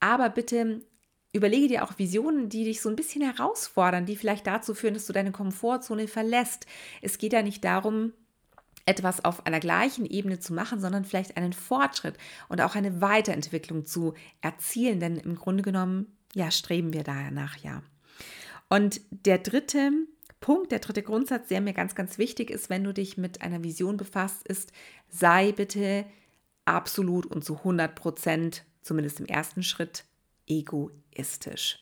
Aber 0.00 0.28
bitte 0.28 0.82
überlege 1.32 1.68
dir 1.68 1.84
auch 1.84 1.98
Visionen, 1.98 2.48
die 2.48 2.64
dich 2.64 2.80
so 2.80 2.88
ein 2.88 2.96
bisschen 2.96 3.22
herausfordern, 3.22 4.06
die 4.06 4.16
vielleicht 4.16 4.46
dazu 4.46 4.74
führen, 4.74 4.94
dass 4.94 5.06
du 5.06 5.12
deine 5.12 5.32
Komfortzone 5.32 6.08
verlässt. 6.08 6.66
Es 7.02 7.18
geht 7.18 7.32
ja 7.32 7.42
nicht 7.42 7.64
darum, 7.64 8.12
etwas 8.86 9.24
auf 9.24 9.44
einer 9.46 9.60
gleichen 9.60 10.06
Ebene 10.06 10.38
zu 10.38 10.54
machen, 10.54 10.80
sondern 10.80 11.04
vielleicht 11.04 11.36
einen 11.36 11.52
Fortschritt 11.52 12.16
und 12.48 12.60
auch 12.60 12.76
eine 12.76 13.00
Weiterentwicklung 13.00 13.84
zu 13.84 14.14
erzielen. 14.40 15.00
Denn 15.00 15.16
im 15.16 15.34
Grunde 15.34 15.62
genommen, 15.62 16.16
ja, 16.32 16.50
streben 16.50 16.92
wir 16.92 17.02
danach 17.02 17.56
ja. 17.58 17.82
Und 18.68 19.00
der 19.10 19.38
dritte 19.38 19.90
Punkt, 20.40 20.70
der 20.70 20.78
dritte 20.78 21.02
Grundsatz, 21.02 21.48
der 21.48 21.60
mir 21.60 21.72
ganz, 21.72 21.94
ganz 21.94 22.18
wichtig 22.18 22.50
ist, 22.50 22.70
wenn 22.70 22.84
du 22.84 22.94
dich 22.94 23.16
mit 23.16 23.42
einer 23.42 23.62
Vision 23.64 23.96
befasst, 23.96 24.46
ist, 24.46 24.72
sei 25.08 25.52
bitte 25.52 26.06
absolut 26.64 27.26
und 27.26 27.44
zu 27.44 27.56
100 27.58 27.94
Prozent, 27.94 28.64
zumindest 28.82 29.18
im 29.20 29.26
ersten 29.26 29.62
Schritt, 29.62 30.04
egoistisch. 30.46 31.80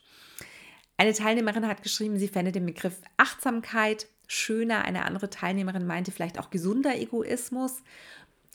Eine 0.96 1.12
Teilnehmerin 1.12 1.66
hat 1.66 1.82
geschrieben, 1.82 2.18
sie 2.18 2.28
fände 2.28 2.52
den 2.52 2.66
Begriff 2.66 3.00
Achtsamkeit 3.16 4.06
schöner. 4.26 4.84
Eine 4.84 5.04
andere 5.04 5.30
Teilnehmerin 5.30 5.86
meinte 5.86 6.12
vielleicht 6.12 6.38
auch 6.38 6.50
gesunder 6.50 6.96
Egoismus. 6.96 7.82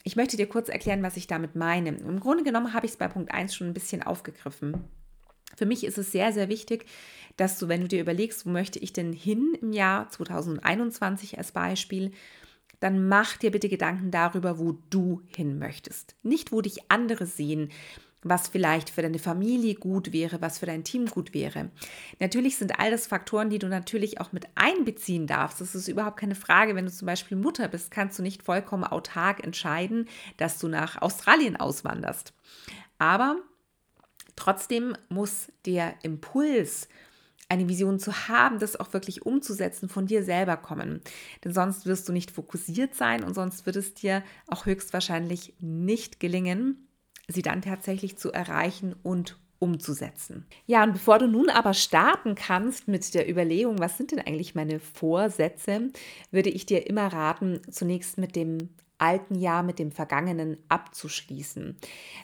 Ich 0.02 0.16
möchte 0.16 0.36
dir 0.36 0.46
kurz 0.46 0.68
erklären, 0.68 1.02
was 1.02 1.16
ich 1.16 1.26
damit 1.26 1.56
meine. 1.56 1.90
Im 1.90 2.20
Grunde 2.20 2.44
genommen 2.44 2.72
habe 2.72 2.86
ich 2.86 2.92
es 2.92 2.98
bei 2.98 3.08
Punkt 3.08 3.32
1 3.32 3.54
schon 3.54 3.68
ein 3.68 3.74
bisschen 3.74 4.02
aufgegriffen. 4.02 4.84
Für 5.56 5.66
mich 5.66 5.84
ist 5.84 5.98
es 5.98 6.12
sehr, 6.12 6.32
sehr 6.32 6.48
wichtig, 6.48 6.86
dass 7.36 7.58
du, 7.58 7.68
wenn 7.68 7.82
du 7.82 7.88
dir 7.88 8.00
überlegst, 8.00 8.46
wo 8.46 8.50
möchte 8.50 8.78
ich 8.78 8.92
denn 8.92 9.12
hin 9.12 9.56
im 9.60 9.72
Jahr 9.72 10.08
2021 10.08 11.38
als 11.38 11.52
Beispiel, 11.52 12.12
dann 12.78 13.08
mach 13.08 13.36
dir 13.36 13.50
bitte 13.50 13.68
Gedanken 13.68 14.10
darüber, 14.10 14.58
wo 14.58 14.78
du 14.88 15.22
hin 15.26 15.58
möchtest. 15.58 16.16
Nicht, 16.22 16.50
wo 16.50 16.62
dich 16.62 16.90
andere 16.90 17.26
sehen, 17.26 17.70
was 18.22 18.48
vielleicht 18.48 18.90
für 18.90 19.02
deine 19.02 19.18
Familie 19.18 19.74
gut 19.74 20.12
wäre, 20.12 20.40
was 20.40 20.58
für 20.58 20.66
dein 20.66 20.84
Team 20.84 21.06
gut 21.06 21.32
wäre. 21.32 21.70
Natürlich 22.18 22.56
sind 22.56 22.78
all 22.78 22.90
das 22.90 23.06
Faktoren, 23.06 23.50
die 23.50 23.58
du 23.58 23.68
natürlich 23.68 24.20
auch 24.20 24.32
mit 24.32 24.46
einbeziehen 24.54 25.26
darfst. 25.26 25.60
Das 25.60 25.74
ist 25.74 25.88
überhaupt 25.88 26.18
keine 26.18 26.34
Frage. 26.34 26.74
Wenn 26.74 26.84
du 26.84 26.92
zum 26.92 27.06
Beispiel 27.06 27.36
Mutter 27.36 27.68
bist, 27.68 27.90
kannst 27.90 28.18
du 28.18 28.22
nicht 28.22 28.42
vollkommen 28.42 28.84
autark 28.84 29.42
entscheiden, 29.42 30.08
dass 30.36 30.58
du 30.58 30.68
nach 30.68 31.00
Australien 31.00 31.56
auswanderst. 31.56 32.34
Aber 32.98 33.36
trotzdem 34.36 34.94
muss 35.08 35.50
der 35.64 35.94
Impuls, 36.02 36.88
eine 37.48 37.68
Vision 37.68 37.98
zu 37.98 38.28
haben, 38.28 38.60
das 38.60 38.78
auch 38.78 38.92
wirklich 38.92 39.26
umzusetzen, 39.26 39.88
von 39.88 40.06
dir 40.06 40.22
selber 40.22 40.56
kommen. 40.56 41.00
Denn 41.42 41.52
sonst 41.52 41.84
wirst 41.84 42.08
du 42.08 42.12
nicht 42.12 42.30
fokussiert 42.30 42.94
sein 42.94 43.24
und 43.24 43.34
sonst 43.34 43.66
wird 43.66 43.74
es 43.74 43.92
dir 43.92 44.22
auch 44.46 44.66
höchstwahrscheinlich 44.66 45.54
nicht 45.58 46.20
gelingen, 46.20 46.86
sie 47.30 47.42
dann 47.42 47.62
tatsächlich 47.62 48.16
zu 48.16 48.32
erreichen 48.32 48.94
und 49.02 49.38
umzusetzen. 49.58 50.46
Ja, 50.66 50.82
und 50.82 50.94
bevor 50.94 51.18
du 51.18 51.28
nun 51.28 51.50
aber 51.50 51.74
starten 51.74 52.34
kannst 52.34 52.88
mit 52.88 53.14
der 53.14 53.30
Überlegung, 53.30 53.78
was 53.78 53.96
sind 53.98 54.10
denn 54.10 54.20
eigentlich 54.20 54.54
meine 54.54 54.80
Vorsätze, 54.80 55.90
würde 56.30 56.50
ich 56.50 56.66
dir 56.66 56.86
immer 56.86 57.12
raten, 57.12 57.60
zunächst 57.70 58.16
mit 58.16 58.36
dem 58.36 58.70
alten 59.00 59.34
Jahr 59.34 59.62
mit 59.62 59.78
dem 59.78 59.92
vergangenen 59.92 60.58
abzuschließen. 60.68 61.76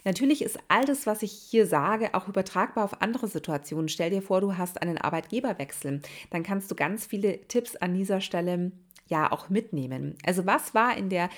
Natürlich 0.05 0.43
ist 0.43 0.59
all 0.69 0.85
das, 0.85 1.07
was 1.07 1.23
ich 1.23 1.33
hier 1.33 1.67
sage, 1.67 2.15
auch 2.15 2.29
übertragbar 2.29 2.85
auf 2.85 3.01
andere 3.01 3.29
Situationen. 3.29 3.89
Stell 3.89 4.11
dir 4.11 4.23
vor, 4.23 4.41
du 4.41 4.57
hast 4.57 4.83
einen 4.83 4.99
Arbeitgeberwechsel, 4.99 6.03
dann 6.31 6.43
kannst 6.43 6.71
du 6.71 6.75
ganz 6.75 7.07
viele 7.07 7.41
Tipps 7.49 7.77
an 7.77 7.95
dieser 7.95 8.21
Stelle 8.21 8.73
ja 9.09 9.31
auch 9.31 9.49
mitnehmen. 9.49 10.17
Also 10.25 10.47
was 10.47 10.75
war 10.75 10.97
in 10.97 11.09
der 11.09 11.31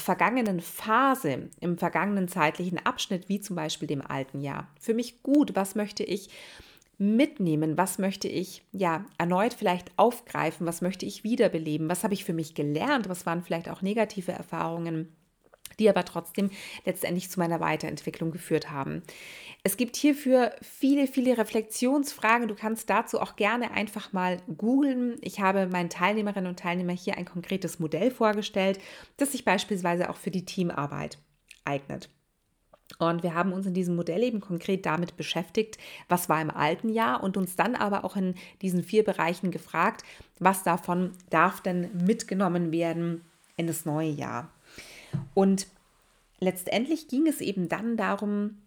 vergangenen 0.00 0.60
Phase, 0.60 1.50
im 1.60 1.78
vergangenen 1.78 2.28
zeitlichen 2.28 2.78
Abschnitt, 2.84 3.28
wie 3.28 3.40
zum 3.40 3.56
Beispiel 3.56 3.88
dem 3.88 4.04
alten 4.04 4.40
Jahr, 4.40 4.68
für 4.80 4.94
mich 4.94 5.22
gut? 5.22 5.54
Was 5.54 5.74
möchte 5.74 6.02
ich 6.02 6.30
mitnehmen? 6.98 7.78
Was 7.78 7.98
möchte 7.98 8.28
ich 8.28 8.62
ja 8.72 9.06
erneut 9.16 9.54
vielleicht 9.54 9.90
aufgreifen? 9.96 10.66
Was 10.66 10.82
möchte 10.82 11.06
ich 11.06 11.24
wiederbeleben? 11.24 11.88
Was 11.88 12.04
habe 12.04 12.14
ich 12.14 12.24
für 12.24 12.34
mich 12.34 12.54
gelernt? 12.54 13.08
Was 13.08 13.24
waren 13.26 13.42
vielleicht 13.42 13.70
auch 13.70 13.82
negative 13.82 14.32
Erfahrungen? 14.32 15.08
Die 15.78 15.88
aber 15.88 16.04
trotzdem 16.04 16.50
letztendlich 16.84 17.30
zu 17.30 17.38
meiner 17.38 17.60
Weiterentwicklung 17.60 18.30
geführt 18.30 18.70
haben. 18.70 19.02
Es 19.62 19.76
gibt 19.76 19.96
hierfür 19.96 20.52
viele, 20.62 21.06
viele 21.06 21.36
Reflexionsfragen. 21.36 22.48
Du 22.48 22.54
kannst 22.54 22.88
dazu 22.88 23.20
auch 23.20 23.36
gerne 23.36 23.72
einfach 23.72 24.12
mal 24.12 24.38
googeln. 24.56 25.16
Ich 25.20 25.40
habe 25.40 25.66
meinen 25.66 25.90
Teilnehmerinnen 25.90 26.48
und 26.48 26.58
Teilnehmern 26.58 26.96
hier 26.96 27.18
ein 27.18 27.26
konkretes 27.26 27.78
Modell 27.78 28.10
vorgestellt, 28.10 28.80
das 29.18 29.32
sich 29.32 29.44
beispielsweise 29.44 30.08
auch 30.08 30.16
für 30.16 30.30
die 30.30 30.46
Teamarbeit 30.46 31.18
eignet. 31.64 32.08
Und 32.98 33.22
wir 33.22 33.34
haben 33.34 33.52
uns 33.52 33.66
in 33.66 33.74
diesem 33.74 33.96
Modell 33.96 34.22
eben 34.22 34.40
konkret 34.40 34.84
damit 34.86 35.16
beschäftigt, 35.16 35.78
was 36.08 36.28
war 36.28 36.40
im 36.40 36.50
alten 36.50 36.88
Jahr 36.88 37.22
und 37.22 37.36
uns 37.36 37.54
dann 37.56 37.76
aber 37.76 38.04
auch 38.04 38.16
in 38.16 38.34
diesen 38.62 38.82
vier 38.82 39.04
Bereichen 39.04 39.50
gefragt, 39.50 40.02
was 40.38 40.62
davon 40.62 41.12
darf 41.28 41.60
denn 41.60 41.90
mitgenommen 42.04 42.72
werden 42.72 43.24
in 43.56 43.66
das 43.66 43.84
neue 43.84 44.10
Jahr. 44.10 44.50
Und 45.34 45.66
letztendlich 46.38 47.08
ging 47.08 47.26
es 47.26 47.40
eben 47.40 47.68
dann 47.68 47.96
darum, 47.96 48.58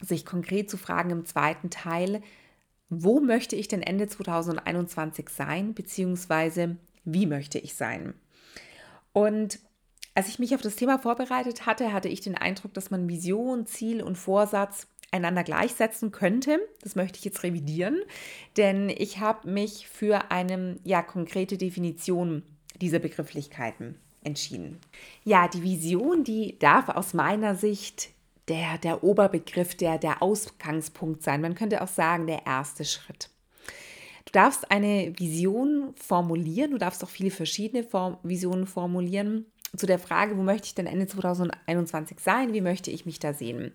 sich 0.00 0.24
konkret 0.26 0.68
zu 0.70 0.76
fragen 0.76 1.10
im 1.10 1.24
zweiten 1.24 1.70
Teil, 1.70 2.22
wo 2.88 3.20
möchte 3.20 3.56
ich 3.56 3.68
denn 3.68 3.82
Ende 3.82 4.06
2021 4.06 5.28
sein, 5.30 5.74
beziehungsweise 5.74 6.76
wie 7.04 7.26
möchte 7.26 7.58
ich 7.58 7.74
sein? 7.74 8.14
Und 9.12 9.60
als 10.14 10.28
ich 10.28 10.38
mich 10.38 10.54
auf 10.54 10.60
das 10.60 10.76
Thema 10.76 10.98
vorbereitet 10.98 11.64
hatte, 11.64 11.92
hatte 11.92 12.08
ich 12.08 12.20
den 12.20 12.36
Eindruck, 12.36 12.74
dass 12.74 12.90
man 12.90 13.08
Vision, 13.08 13.66
Ziel 13.66 14.02
und 14.02 14.18
Vorsatz 14.18 14.88
einander 15.10 15.42
gleichsetzen 15.42 16.10
könnte. 16.10 16.58
Das 16.82 16.96
möchte 16.96 17.18
ich 17.18 17.24
jetzt 17.24 17.42
revidieren, 17.42 18.00
denn 18.56 18.90
ich 18.90 19.20
habe 19.20 19.48
mich 19.48 19.88
für 19.88 20.30
eine 20.30 20.78
ja 20.84 21.02
konkrete 21.02 21.56
Definition 21.56 22.42
dieser 22.80 22.98
Begrifflichkeiten 22.98 23.98
entschieden. 24.24 24.80
Ja, 25.24 25.48
die 25.48 25.62
Vision, 25.62 26.24
die 26.24 26.58
darf 26.58 26.88
aus 26.88 27.14
meiner 27.14 27.54
Sicht 27.54 28.10
der, 28.48 28.78
der 28.78 29.04
Oberbegriff, 29.04 29.74
der, 29.74 29.98
der 29.98 30.22
Ausgangspunkt 30.22 31.22
sein. 31.22 31.40
Man 31.40 31.54
könnte 31.54 31.82
auch 31.82 31.88
sagen, 31.88 32.26
der 32.26 32.46
erste 32.46 32.84
Schritt. 32.84 33.30
Du 34.24 34.32
darfst 34.32 34.70
eine 34.70 35.12
Vision 35.18 35.94
formulieren, 35.96 36.70
du 36.70 36.78
darfst 36.78 37.04
auch 37.04 37.08
viele 37.08 37.30
verschiedene 37.30 37.84
Form 37.84 38.18
Visionen 38.22 38.66
formulieren 38.66 39.46
zu 39.76 39.86
der 39.86 39.98
Frage, 39.98 40.36
wo 40.36 40.42
möchte 40.42 40.66
ich 40.66 40.74
denn 40.74 40.86
Ende 40.86 41.06
2021 41.06 42.20
sein, 42.20 42.52
wie 42.52 42.60
möchte 42.60 42.90
ich 42.90 43.06
mich 43.06 43.18
da 43.18 43.32
sehen. 43.32 43.72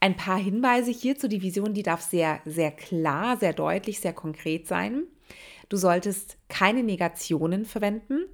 Ein 0.00 0.16
paar 0.16 0.38
Hinweise 0.38 0.90
hierzu, 0.90 1.28
die 1.28 1.42
Vision, 1.42 1.74
die 1.74 1.82
darf 1.82 2.02
sehr, 2.02 2.40
sehr 2.44 2.70
klar, 2.70 3.36
sehr 3.36 3.52
deutlich, 3.52 4.00
sehr 4.00 4.12
konkret 4.12 4.66
sein. 4.66 5.04
Du 5.68 5.76
solltest 5.76 6.36
keine 6.48 6.82
Negationen 6.82 7.64
verwenden. 7.64 8.24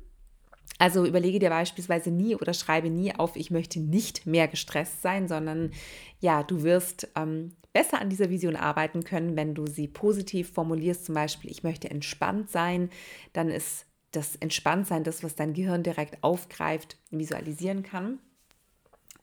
Also 0.79 1.05
überlege 1.05 1.41
dir 1.41 1.51
beispielsweise 1.51 2.11
nie 2.11 2.37
oder 2.37 2.55
schreibe 2.55 2.89
nie 2.89 3.15
auf, 3.15 3.35
ich 3.35 3.51
möchte 3.51 3.81
nicht 3.81 4.27
mehr 4.27 4.47
gestresst 4.47 5.03
sein, 5.03 5.27
sondern 5.27 5.73
ja, 6.21 6.45
du 6.45 6.63
wirst 6.63 7.09
ähm, 7.17 7.57
besser 7.73 8.01
an 8.01 8.11
dieser 8.11 8.31
Vision 8.31 8.57
arbeiten 8.57 9.03
können, 9.05 9.37
wenn 9.37 9.55
du 9.55 9.67
sie 9.67 9.89
positiv 9.89 10.53
formulierst. 10.53 11.07
Zum 11.07 11.17
Beispiel, 11.17 11.51
ich 11.51 11.65
möchte 11.65 11.91
entspannt 11.91 12.51
sein, 12.51 12.91
dann 13.33 13.51
ist 13.51 13.87
das 14.13 14.37
Entspanntsein 14.37 15.05
das, 15.05 15.23
was 15.23 15.35
dein 15.35 15.53
Gehirn 15.53 15.83
direkt 15.83 16.23
aufgreift, 16.23 16.97
visualisieren 17.11 17.83
kann. 17.83 18.21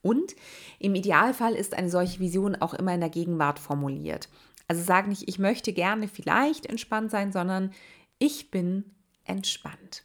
Und 0.02 0.36
im 0.78 0.94
Idealfall 0.94 1.56
ist 1.56 1.74
eine 1.74 1.90
solche 1.90 2.20
Vision 2.20 2.56
auch 2.56 2.74
immer 2.76 2.94
in 2.94 3.00
der 3.00 3.10
Gegenwart 3.10 3.60
formuliert. 3.60 4.30
Also 4.68 4.84
sag 4.84 5.08
nicht, 5.08 5.28
ich 5.28 5.40
möchte 5.40 5.74
gerne 5.74 6.08
vielleicht 6.08 6.66
entspannt 6.66 7.12
sein, 7.12 7.32
sondern 7.32 7.72
ich 8.20 8.52
bin 8.52 8.86
entspannt 9.24 10.05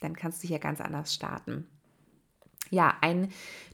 dann 0.00 0.16
kannst 0.16 0.42
du 0.42 0.48
hier 0.48 0.58
ganz 0.58 0.80
anders 0.80 1.14
starten. 1.14 1.66
Ja, 2.70 2.96
ein 3.00 3.28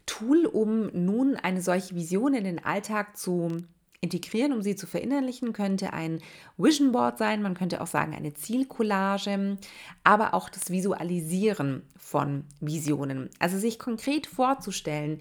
Tool, 0.06 0.46
um 0.46 0.90
nun 0.92 1.36
eine 1.36 1.62
solche 1.62 1.94
Vision 1.94 2.34
in 2.34 2.44
den 2.44 2.64
Alltag 2.64 3.16
zu 3.16 3.64
integrieren, 4.02 4.52
um 4.52 4.62
sie 4.62 4.74
zu 4.74 4.86
verinnerlichen, 4.86 5.52
könnte 5.52 5.92
ein 5.92 6.20
Vision 6.58 6.92
Board 6.92 7.18
sein, 7.18 7.40
man 7.40 7.54
könnte 7.54 7.80
auch 7.80 7.86
sagen 7.86 8.14
eine 8.14 8.34
Zielcollage, 8.34 9.56
aber 10.02 10.34
auch 10.34 10.48
das 10.48 10.70
Visualisieren 10.70 11.82
von 11.96 12.44
Visionen. 12.60 13.30
Also 13.38 13.58
sich 13.58 13.78
konkret 13.78 14.26
vorzustellen, 14.26 15.20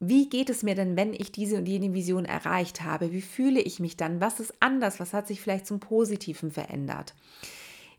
wie 0.00 0.28
geht 0.28 0.48
es 0.48 0.62
mir 0.62 0.76
denn, 0.76 0.96
wenn 0.96 1.12
ich 1.12 1.32
diese 1.32 1.56
und 1.56 1.66
jene 1.66 1.92
Vision 1.92 2.24
erreicht 2.24 2.82
habe? 2.82 3.10
Wie 3.10 3.20
fühle 3.20 3.60
ich 3.60 3.80
mich 3.80 3.96
dann? 3.96 4.20
Was 4.20 4.38
ist 4.38 4.54
anders? 4.60 5.00
Was 5.00 5.12
hat 5.12 5.26
sich 5.26 5.40
vielleicht 5.40 5.66
zum 5.66 5.80
Positiven 5.80 6.52
verändert? 6.52 7.14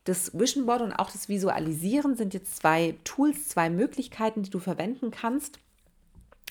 Das 0.09 0.33
Vision 0.33 0.65
Board 0.65 0.81
und 0.81 0.93
auch 0.93 1.11
das 1.11 1.29
Visualisieren 1.29 2.15
sind 2.15 2.33
jetzt 2.33 2.55
zwei 2.55 2.95
Tools, 3.03 3.47
zwei 3.47 3.69
Möglichkeiten, 3.69 4.41
die 4.41 4.49
du 4.49 4.57
verwenden 4.57 5.11
kannst. 5.11 5.59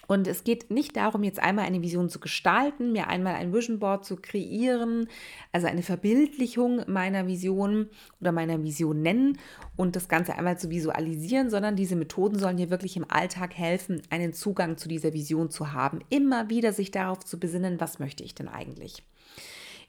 Und 0.07 0.29
es 0.29 0.45
geht 0.45 0.71
nicht 0.71 0.97
darum, 0.97 1.25
jetzt 1.25 1.41
einmal 1.41 1.65
eine 1.65 1.83
Vision 1.83 2.09
zu 2.09 2.21
gestalten, 2.21 2.93
mir 2.93 3.09
einmal 3.09 3.35
ein 3.35 3.53
Vision 3.53 3.81
Board 3.81 4.05
zu 4.05 4.15
kreieren, 4.15 5.09
also 5.51 5.67
eine 5.67 5.83
Verbildlichung 5.83 6.83
meiner 6.87 7.27
Vision 7.27 7.89
oder 8.21 8.31
meiner 8.31 8.63
Vision 8.63 9.03
nennen 9.03 9.41
und 9.77 9.97
das 9.97 10.07
Ganze 10.07 10.37
einmal 10.37 10.57
zu 10.57 10.71
visualisieren, 10.71 11.51
sondern 11.51 11.75
diese 11.75 11.97
Methoden 11.97 12.39
sollen 12.39 12.59
dir 12.59 12.71
wirklich 12.71 12.97
im 12.97 13.11
Alltag 13.11 13.55
helfen, 13.55 14.03
einen 14.09 14.35
Zugang 14.35 14.77
zu 14.77 14.89
dieser 14.89 15.15
Vision 15.15 15.51
zu 15.51 15.73
haben. 15.73 15.99
Immer 16.11 16.49
wieder 16.49 16.73
sich 16.73 16.93
darauf 16.93 17.25
zu 17.25 17.41
besinnen, 17.41 17.81
was 17.81 17.99
möchte 17.99 18.23
ich 18.23 18.37
denn 18.37 18.47
eigentlich? 18.47 19.03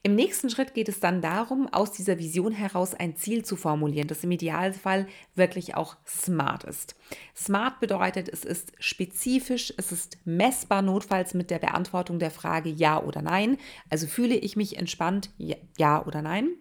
Im 0.02 0.16
nächsten 0.16 0.50
Schritt 0.50 0.74
geht 0.74 0.88
es 0.88 1.02
dann 1.02 1.22
darum, 1.22 1.68
aus 1.74 1.92
dieser 1.92 2.20
Vision 2.20 2.54
heraus 2.54 2.94
ein 2.94 3.18
Ziel 3.18 3.44
zu 3.44 3.58
formulieren, 3.58 4.08
das 4.08 4.24
im 4.24 4.32
Idealfall 4.32 5.08
wirklich 5.36 5.76
auch 5.76 5.98
smart 6.08 6.64
ist. 6.64 6.96
Smart 7.36 7.82
bedeutet, 7.82 8.30
es 8.30 8.46
ist 8.46 8.72
spezifisch, 8.80 9.74
es 9.76 9.92
ist 9.92 10.18
messbar, 10.24 10.82
notfalls 10.82 11.34
mit 11.34 11.52
der 11.52 11.60
Beantwortung 11.60 12.18
der 12.18 12.32
Frage 12.32 12.70
Ja 12.70 13.04
oder 13.04 13.22
Nein. 13.22 13.58
Also 13.90 14.08
fühle 14.08 14.36
ich 14.36 14.56
mich 14.56 14.78
entspannt, 14.78 15.32
Ja 15.78 16.06
oder 16.06 16.22
Nein. 16.22 16.52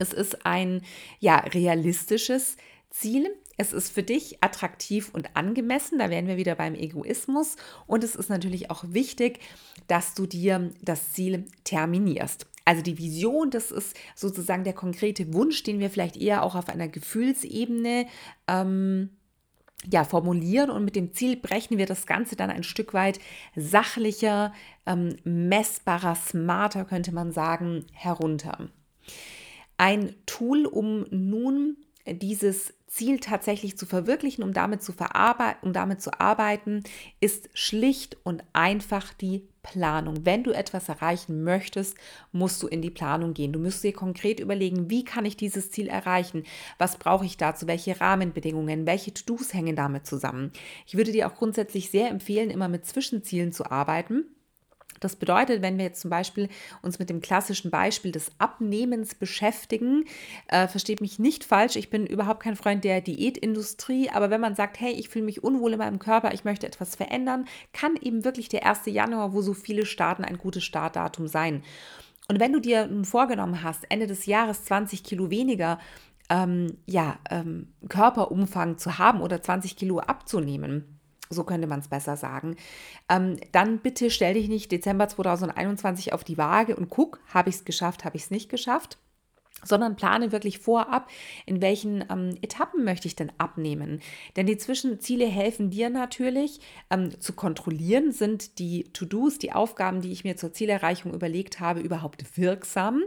Es 0.00 0.12
ist 0.12 0.44
ein 0.44 0.82
ja, 1.20 1.36
realistisches 1.36 2.56
Ziel. 2.90 3.28
Es 3.58 3.72
ist 3.72 3.90
für 3.92 4.04
dich 4.04 4.42
attraktiv 4.42 5.10
und 5.12 5.36
angemessen. 5.36 5.98
Da 5.98 6.10
wären 6.10 6.28
wir 6.28 6.36
wieder 6.36 6.54
beim 6.54 6.74
Egoismus. 6.74 7.56
Und 7.86 8.04
es 8.04 8.14
ist 8.14 8.30
natürlich 8.30 8.70
auch 8.70 8.84
wichtig, 8.88 9.40
dass 9.88 10.14
du 10.14 10.26
dir 10.26 10.70
das 10.80 11.12
Ziel 11.12 11.44
terminierst. 11.64 12.46
Also 12.64 12.82
die 12.82 12.98
Vision, 12.98 13.50
das 13.50 13.70
ist 13.70 13.96
sozusagen 14.14 14.62
der 14.62 14.74
konkrete 14.74 15.32
Wunsch, 15.34 15.62
den 15.64 15.80
wir 15.80 15.90
vielleicht 15.90 16.16
eher 16.16 16.42
auch 16.42 16.54
auf 16.54 16.68
einer 16.68 16.86
Gefühlsebene 16.86 18.06
ähm, 18.46 19.10
ja, 19.90 20.04
formulieren 20.04 20.70
und 20.70 20.84
mit 20.84 20.94
dem 20.94 21.12
Ziel 21.12 21.36
brechen 21.36 21.78
wir 21.78 21.86
das 21.86 22.06
Ganze 22.06 22.36
dann 22.36 22.50
ein 22.50 22.64
Stück 22.64 22.94
weit 22.94 23.20
sachlicher, 23.56 24.52
ähm, 24.86 25.16
messbarer, 25.24 26.14
smarter, 26.14 26.84
könnte 26.84 27.12
man 27.12 27.32
sagen, 27.32 27.86
herunter. 27.92 28.68
Ein 29.76 30.14
Tool, 30.26 30.66
um 30.66 31.06
nun 31.10 31.76
dieses 32.06 32.74
Ziel 32.88 33.20
tatsächlich 33.20 33.76
zu 33.76 33.86
verwirklichen, 33.86 34.42
um 34.42 34.52
damit 34.52 34.82
zu, 34.82 34.92
um 35.62 35.72
damit 35.72 36.02
zu 36.02 36.20
arbeiten, 36.20 36.82
ist 37.20 37.48
schlicht 37.52 38.16
und 38.24 38.42
einfach 38.52 39.12
die 39.12 39.46
Planung. 39.62 40.24
Wenn 40.24 40.44
du 40.44 40.52
etwas 40.52 40.88
erreichen 40.88 41.44
möchtest, 41.44 41.96
musst 42.32 42.62
du 42.62 42.66
in 42.66 42.80
die 42.80 42.90
Planung 42.90 43.34
gehen. 43.34 43.52
Du 43.52 43.58
musst 43.58 43.84
dir 43.84 43.92
konkret 43.92 44.40
überlegen, 44.40 44.88
wie 44.88 45.04
kann 45.04 45.26
ich 45.26 45.36
dieses 45.36 45.70
Ziel 45.70 45.88
erreichen? 45.88 46.44
Was 46.78 46.96
brauche 46.96 47.26
ich 47.26 47.36
dazu? 47.36 47.66
Welche 47.66 48.00
Rahmenbedingungen? 48.00 48.86
Welche 48.86 49.12
To-Dos 49.12 49.52
hängen 49.52 49.76
damit 49.76 50.06
zusammen? 50.06 50.52
Ich 50.86 50.96
würde 50.96 51.12
dir 51.12 51.28
auch 51.28 51.34
grundsätzlich 51.34 51.90
sehr 51.90 52.08
empfehlen, 52.08 52.50
immer 52.50 52.68
mit 52.68 52.86
Zwischenzielen 52.86 53.52
zu 53.52 53.70
arbeiten 53.70 54.24
das 55.00 55.16
bedeutet, 55.16 55.62
wenn 55.62 55.78
wir 55.78 55.84
jetzt 55.84 56.00
zum 56.00 56.10
Beispiel 56.10 56.48
uns 56.82 56.98
mit 56.98 57.10
dem 57.10 57.20
klassischen 57.20 57.70
Beispiel 57.70 58.12
des 58.12 58.32
Abnehmens 58.38 59.14
beschäftigen, 59.14 60.04
äh, 60.48 60.68
versteht 60.68 61.00
mich 61.00 61.18
nicht 61.18 61.44
falsch, 61.44 61.76
ich 61.76 61.90
bin 61.90 62.06
überhaupt 62.06 62.42
kein 62.42 62.56
Freund 62.56 62.84
der 62.84 63.00
Diätindustrie, 63.00 64.10
aber 64.10 64.30
wenn 64.30 64.40
man 64.40 64.54
sagt, 64.54 64.80
hey, 64.80 64.92
ich 64.92 65.08
fühle 65.08 65.24
mich 65.24 65.42
unwohl 65.42 65.72
in 65.72 65.78
meinem 65.78 65.98
Körper, 65.98 66.32
ich 66.34 66.44
möchte 66.44 66.66
etwas 66.66 66.96
verändern, 66.96 67.46
kann 67.72 67.96
eben 68.00 68.24
wirklich 68.24 68.48
der 68.48 68.66
1. 68.66 68.86
Januar, 68.86 69.32
wo 69.32 69.42
so 69.42 69.54
viele 69.54 69.86
starten, 69.86 70.24
ein 70.24 70.38
gutes 70.38 70.64
Startdatum 70.64 71.28
sein. 71.28 71.62
Und 72.28 72.40
wenn 72.40 72.52
du 72.52 72.60
dir 72.60 72.86
nun 72.86 73.04
vorgenommen 73.04 73.62
hast, 73.62 73.86
Ende 73.88 74.06
des 74.06 74.26
Jahres 74.26 74.64
20 74.64 75.02
Kilo 75.02 75.30
weniger 75.30 75.78
ähm, 76.28 76.76
ja, 76.86 77.18
ähm, 77.30 77.68
Körperumfang 77.88 78.76
zu 78.76 78.98
haben 78.98 79.22
oder 79.22 79.42
20 79.42 79.76
Kilo 79.76 79.98
abzunehmen, 80.00 80.97
so 81.30 81.44
könnte 81.44 81.66
man 81.66 81.80
es 81.80 81.88
besser 81.88 82.16
sagen. 82.16 82.56
Ähm, 83.08 83.36
dann 83.52 83.78
bitte 83.78 84.10
stell 84.10 84.34
dich 84.34 84.48
nicht 84.48 84.72
Dezember 84.72 85.08
2021 85.08 86.12
auf 86.12 86.24
die 86.24 86.38
Waage 86.38 86.76
und 86.76 86.90
guck, 86.90 87.20
habe 87.32 87.50
ich 87.50 87.56
es 87.56 87.64
geschafft, 87.64 88.04
habe 88.04 88.16
ich 88.16 88.24
es 88.24 88.30
nicht 88.30 88.48
geschafft 88.48 88.98
sondern 89.64 89.96
plane 89.96 90.32
wirklich 90.32 90.58
vorab, 90.58 91.08
in 91.46 91.60
welchen 91.60 92.04
ähm, 92.10 92.36
Etappen 92.42 92.84
möchte 92.84 93.08
ich 93.08 93.16
denn 93.16 93.32
abnehmen. 93.38 94.00
Denn 94.36 94.46
die 94.46 94.56
Zwischenziele 94.56 95.26
helfen 95.26 95.70
dir 95.70 95.90
natürlich 95.90 96.60
ähm, 96.90 97.18
zu 97.20 97.32
kontrollieren, 97.32 98.12
sind 98.12 98.58
die 98.58 98.84
To-Dos, 98.92 99.38
die 99.38 99.52
Aufgaben, 99.52 100.00
die 100.00 100.12
ich 100.12 100.24
mir 100.24 100.36
zur 100.36 100.52
Zielerreichung 100.52 101.12
überlegt 101.12 101.60
habe, 101.60 101.80
überhaupt 101.80 102.36
wirksam. 102.36 103.02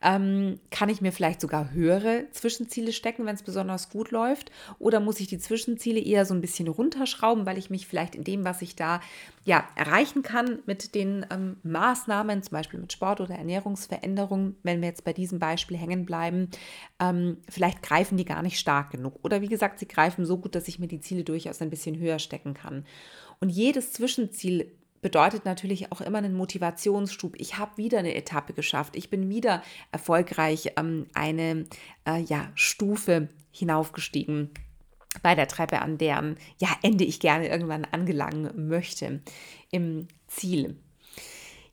Ähm, 0.00 0.60
kann 0.70 0.88
ich 0.88 1.00
mir 1.00 1.12
vielleicht 1.12 1.40
sogar 1.40 1.72
höhere 1.72 2.26
Zwischenziele 2.30 2.92
stecken, 2.92 3.26
wenn 3.26 3.34
es 3.34 3.42
besonders 3.42 3.90
gut 3.90 4.10
läuft? 4.10 4.50
Oder 4.78 5.00
muss 5.00 5.20
ich 5.20 5.26
die 5.26 5.38
Zwischenziele 5.38 6.00
eher 6.00 6.24
so 6.24 6.34
ein 6.34 6.40
bisschen 6.40 6.68
runterschrauben, 6.68 7.46
weil 7.46 7.58
ich 7.58 7.70
mich 7.70 7.86
vielleicht 7.86 8.14
in 8.14 8.24
dem, 8.24 8.44
was 8.44 8.62
ich 8.62 8.76
da 8.76 9.00
ja, 9.48 9.64
erreichen 9.76 10.22
kann 10.22 10.58
mit 10.66 10.94
den 10.94 11.24
ähm, 11.30 11.56
Maßnahmen, 11.62 12.42
zum 12.42 12.52
Beispiel 12.52 12.80
mit 12.80 12.92
Sport 12.92 13.22
oder 13.22 13.34
Ernährungsveränderungen, 13.34 14.56
wenn 14.62 14.82
wir 14.82 14.88
jetzt 14.88 15.04
bei 15.04 15.14
diesem 15.14 15.38
Beispiel 15.38 15.78
hängen 15.78 15.87
bleiben, 15.96 16.50
ähm, 17.00 17.38
vielleicht 17.48 17.82
greifen 17.82 18.16
die 18.16 18.24
gar 18.24 18.42
nicht 18.42 18.58
stark 18.58 18.90
genug. 18.90 19.18
Oder 19.22 19.40
wie 19.40 19.48
gesagt, 19.48 19.78
sie 19.78 19.88
greifen 19.88 20.24
so 20.24 20.38
gut, 20.38 20.54
dass 20.54 20.68
ich 20.68 20.78
mir 20.78 20.88
die 20.88 21.00
Ziele 21.00 21.24
durchaus 21.24 21.62
ein 21.62 21.70
bisschen 21.70 21.98
höher 21.98 22.18
stecken 22.18 22.54
kann. 22.54 22.84
Und 23.40 23.50
jedes 23.50 23.92
Zwischenziel 23.92 24.72
bedeutet 25.00 25.44
natürlich 25.44 25.92
auch 25.92 26.00
immer 26.00 26.18
einen 26.18 26.34
Motivationsstub. 26.34 27.34
Ich 27.38 27.58
habe 27.58 27.76
wieder 27.76 27.98
eine 27.98 28.14
Etappe 28.14 28.52
geschafft. 28.52 28.96
Ich 28.96 29.10
bin 29.10 29.28
wieder 29.28 29.62
erfolgreich 29.92 30.72
ähm, 30.76 31.06
eine 31.14 31.66
äh, 32.06 32.20
ja, 32.22 32.50
Stufe 32.54 33.28
hinaufgestiegen 33.50 34.50
bei 35.22 35.34
der 35.34 35.48
Treppe, 35.48 35.80
an 35.80 35.98
deren 35.98 36.36
ja, 36.58 36.68
Ende 36.82 37.04
ich 37.04 37.20
gerne 37.20 37.48
irgendwann 37.48 37.84
angelangen 37.84 38.68
möchte 38.68 39.20
im 39.70 40.08
Ziel. 40.26 40.76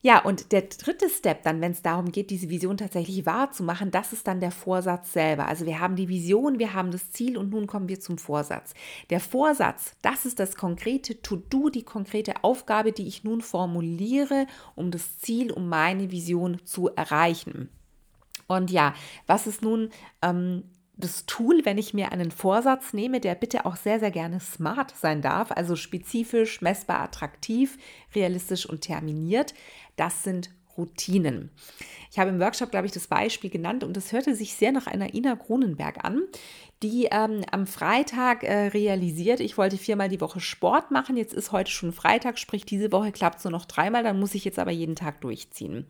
Ja, 0.05 0.19
und 0.19 0.51
der 0.51 0.61
dritte 0.61 1.09
Step 1.09 1.41
dann, 1.41 1.61
wenn 1.61 1.71
es 1.71 1.81
darum 1.81 2.11
geht, 2.11 2.29
diese 2.29 2.47
Vision 2.47 2.77
tatsächlich 2.77 3.25
wahrzumachen, 3.25 3.89
das 3.89 4.13
ist 4.13 4.27
dann 4.27 4.39
der 4.39 4.51
Vorsatz 4.51 5.13
selber. 5.13 5.47
Also 5.47 5.65
wir 5.65 5.79
haben 5.79 5.95
die 5.95 6.09
Vision, 6.09 6.59
wir 6.59 6.75
haben 6.75 6.91
das 6.91 7.09
Ziel 7.09 7.39
und 7.39 7.49
nun 7.49 7.65
kommen 7.65 7.89
wir 7.89 7.99
zum 7.99 8.19
Vorsatz. 8.19 8.75
Der 9.09 9.19
Vorsatz, 9.19 9.95
das 10.03 10.27
ist 10.27 10.39
das 10.39 10.57
konkrete 10.57 11.23
To-Do, 11.23 11.69
die 11.71 11.81
konkrete 11.81 12.43
Aufgabe, 12.43 12.91
die 12.91 13.07
ich 13.07 13.23
nun 13.23 13.41
formuliere, 13.41 14.45
um 14.75 14.91
das 14.91 15.17
Ziel, 15.17 15.51
um 15.51 15.69
meine 15.69 16.11
Vision 16.11 16.63
zu 16.65 16.89
erreichen. 16.89 17.71
Und 18.45 18.69
ja, 18.69 18.93
was 19.25 19.47
ist 19.47 19.63
nun 19.63 19.89
ähm, 20.21 20.65
das 20.97 21.25
Tool, 21.25 21.61
wenn 21.65 21.77
ich 21.77 21.93
mir 21.93 22.11
einen 22.11 22.31
Vorsatz 22.31 22.93
nehme, 22.93 23.19
der 23.19 23.35
bitte 23.35 23.65
auch 23.65 23.75
sehr, 23.75 23.99
sehr 23.99 24.11
gerne 24.11 24.39
smart 24.39 24.93
sein 24.95 25.21
darf, 25.21 25.51
also 25.51 25.75
spezifisch, 25.75 26.61
messbar, 26.61 27.01
attraktiv, 27.01 27.77
realistisch 28.13 28.65
und 28.65 28.81
terminiert, 28.81 29.53
das 29.97 30.23
sind 30.23 30.49
Routinen. 30.77 31.51
Ich 32.11 32.19
habe 32.19 32.29
im 32.29 32.39
Workshop, 32.39 32.71
glaube 32.71 32.85
ich, 32.85 32.91
das 32.91 33.07
Beispiel 33.07 33.49
genannt 33.49 33.83
und 33.83 33.95
das 33.95 34.11
hörte 34.11 34.35
sich 34.35 34.55
sehr 34.55 34.71
nach 34.71 34.87
einer 34.87 35.13
Ina 35.13 35.35
Kronenberg 35.35 36.03
an, 36.03 36.23
die 36.83 37.07
ähm, 37.11 37.41
am 37.51 37.67
Freitag 37.67 38.43
äh, 38.43 38.67
realisiert, 38.67 39.39
ich 39.39 39.57
wollte 39.57 39.77
viermal 39.77 40.09
die 40.09 40.19
Woche 40.19 40.39
Sport 40.39 40.91
machen, 40.91 41.15
jetzt 41.15 41.33
ist 41.33 41.51
heute 41.51 41.71
schon 41.71 41.93
Freitag, 41.93 42.37
sprich 42.37 42.65
diese 42.65 42.91
Woche 42.91 43.11
klappt 43.11 43.39
es 43.39 43.43
nur 43.45 43.51
noch 43.51 43.65
dreimal, 43.65 44.03
dann 44.03 44.19
muss 44.19 44.35
ich 44.35 44.43
jetzt 44.45 44.59
aber 44.59 44.71
jeden 44.71 44.95
Tag 44.95 45.21
durchziehen. 45.21 45.85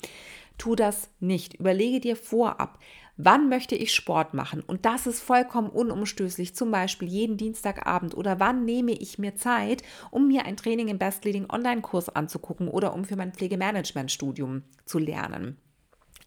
Tu 0.57 0.75
das 0.75 1.09
nicht. 1.19 1.55
Überlege 1.55 1.99
dir 1.99 2.15
vorab, 2.15 2.79
wann 3.17 3.49
möchte 3.49 3.75
ich 3.75 3.93
Sport 3.93 4.33
machen? 4.33 4.61
Und 4.61 4.85
das 4.85 5.07
ist 5.07 5.21
vollkommen 5.21 5.69
unumstößlich, 5.69 6.55
zum 6.55 6.71
Beispiel 6.71 7.07
jeden 7.07 7.37
Dienstagabend 7.37 8.15
oder 8.15 8.39
wann 8.39 8.65
nehme 8.65 8.91
ich 8.91 9.19
mir 9.19 9.35
Zeit, 9.35 9.83
um 10.11 10.27
mir 10.27 10.45
ein 10.45 10.57
Training 10.57 10.87
im 10.87 10.97
Best 10.97 11.25
Leading 11.25 11.49
Online-Kurs 11.49 12.09
anzugucken 12.09 12.67
oder 12.67 12.93
um 12.93 13.05
für 13.05 13.15
mein 13.15 13.33
Pflegemanagement-Studium 13.33 14.63
zu 14.85 14.99
lernen. 14.99 15.57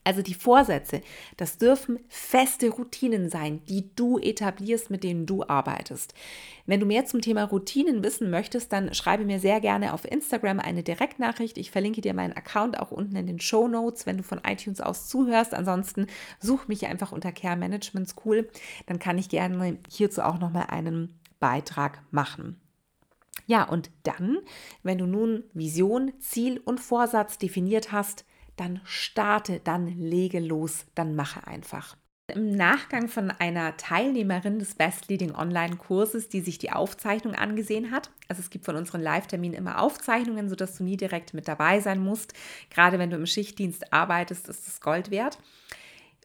Also 0.09 0.23
die 0.23 0.33
Vorsätze, 0.33 1.03
das 1.37 1.59
dürfen 1.59 1.99
feste 2.09 2.71
Routinen 2.71 3.29
sein, 3.29 3.62
die 3.68 3.94
du 3.94 4.18
etablierst, 4.18 4.88
mit 4.88 5.05
denen 5.05 5.27
du 5.27 5.44
arbeitest. 5.47 6.14
Wenn 6.64 6.81
du 6.81 6.87
mehr 6.87 7.05
zum 7.05 7.21
Thema 7.21 7.44
Routinen 7.44 8.03
wissen 8.03 8.31
möchtest, 8.31 8.73
dann 8.73 8.94
schreibe 8.94 9.27
mir 9.27 9.38
sehr 9.38 9.61
gerne 9.61 9.92
auf 9.92 10.11
Instagram 10.11 10.61
eine 10.61 10.83
Direktnachricht. 10.83 11.59
Ich 11.59 11.71
verlinke 11.71 12.01
dir 12.01 12.14
meinen 12.14 12.33
Account 12.33 12.81
auch 12.81 12.90
unten 12.90 13.16
in 13.16 13.27
den 13.27 13.38
Show 13.38 13.68
Notes, 13.68 14.07
wenn 14.07 14.16
du 14.16 14.23
von 14.23 14.40
iTunes 14.49 14.81
aus 14.81 15.09
zuhörst. 15.09 15.53
Ansonsten 15.53 16.07
such 16.40 16.68
mich 16.68 16.87
einfach 16.87 17.12
unter 17.12 17.31
Care 17.31 17.59
Management 17.59 18.09
School. 18.09 18.49
Dann 18.87 18.99
kann 18.99 19.18
ich 19.18 19.29
gerne 19.29 19.77
hierzu 19.90 20.23
auch 20.23 20.38
nochmal 20.38 20.68
einen 20.71 21.21
Beitrag 21.38 22.01
machen. 22.11 22.59
Ja, 23.44 23.64
und 23.64 23.90
dann, 24.05 24.38
wenn 24.83 24.97
du 24.97 25.05
nun 25.05 25.44
Vision, 25.53 26.14
Ziel 26.18 26.62
und 26.64 26.81
Vorsatz 26.81 27.37
definiert 27.37 27.92
hast, 27.92 28.25
dann 28.59 28.81
starte, 28.85 29.61
dann 29.62 29.87
lege 29.87 30.40
los, 30.40 30.87
dann 30.94 31.14
mache 31.14 31.47
einfach. 31.47 31.97
Im 32.35 32.57
Nachgang 32.57 33.09
von 33.09 33.31
einer 33.31 33.79
Teilnehmerin 33.79 34.59
des 34.59 34.75
Best 34.75 35.09
Leading 35.09 35.35
Online-Kurses, 35.35 36.29
die 36.29 36.42
sich 36.42 36.59
die 36.59 36.71
Aufzeichnung 36.71 37.35
angesehen 37.35 37.90
hat, 37.90 38.11
also 38.29 38.40
es 38.40 38.51
gibt 38.51 38.66
von 38.66 38.77
unseren 38.77 39.01
Live-Terminen 39.01 39.57
immer 39.57 39.81
Aufzeichnungen, 39.81 40.51
sodass 40.51 40.77
du 40.77 40.85
nie 40.85 40.99
direkt 40.99 41.33
mit 41.33 41.49
dabei 41.49 41.81
sein 41.81 42.01
musst. 42.01 42.35
Gerade 42.68 42.99
wenn 42.99 43.09
du 43.09 43.16
im 43.16 43.25
Schichtdienst 43.25 43.92
arbeitest, 43.94 44.49
ist 44.49 44.68
es 44.68 44.83
Gold 44.83 45.11
wert. 45.11 45.38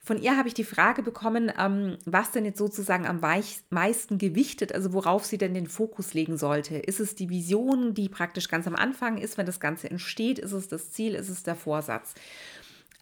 Von 0.05 0.21
ihr 0.21 0.35
habe 0.35 0.49
ich 0.49 0.53
die 0.53 0.65
Frage 0.65 1.01
bekommen, 1.01 1.49
ähm, 1.57 1.97
was 2.03 2.31
denn 2.31 2.43
jetzt 2.43 2.57
sozusagen 2.57 3.07
am 3.07 3.21
meisten 3.69 4.17
gewichtet, 4.17 4.73
also 4.73 4.91
worauf 4.91 5.23
sie 5.23 5.37
denn 5.37 5.53
den 5.53 5.67
Fokus 5.67 6.13
legen 6.13 6.37
sollte. 6.37 6.77
Ist 6.77 6.99
es 6.99 7.15
die 7.15 7.29
Vision, 7.29 7.93
die 7.93 8.09
praktisch 8.09 8.49
ganz 8.49 8.67
am 8.67 8.75
Anfang 8.75 9.17
ist, 9.17 9.37
wenn 9.37 9.45
das 9.45 9.61
Ganze 9.61 9.89
entsteht? 9.89 10.39
Ist 10.39 10.51
es 10.51 10.67
das 10.67 10.91
Ziel? 10.91 11.15
Ist 11.15 11.29
es 11.29 11.43
der 11.43 11.55
Vorsatz? 11.55 12.15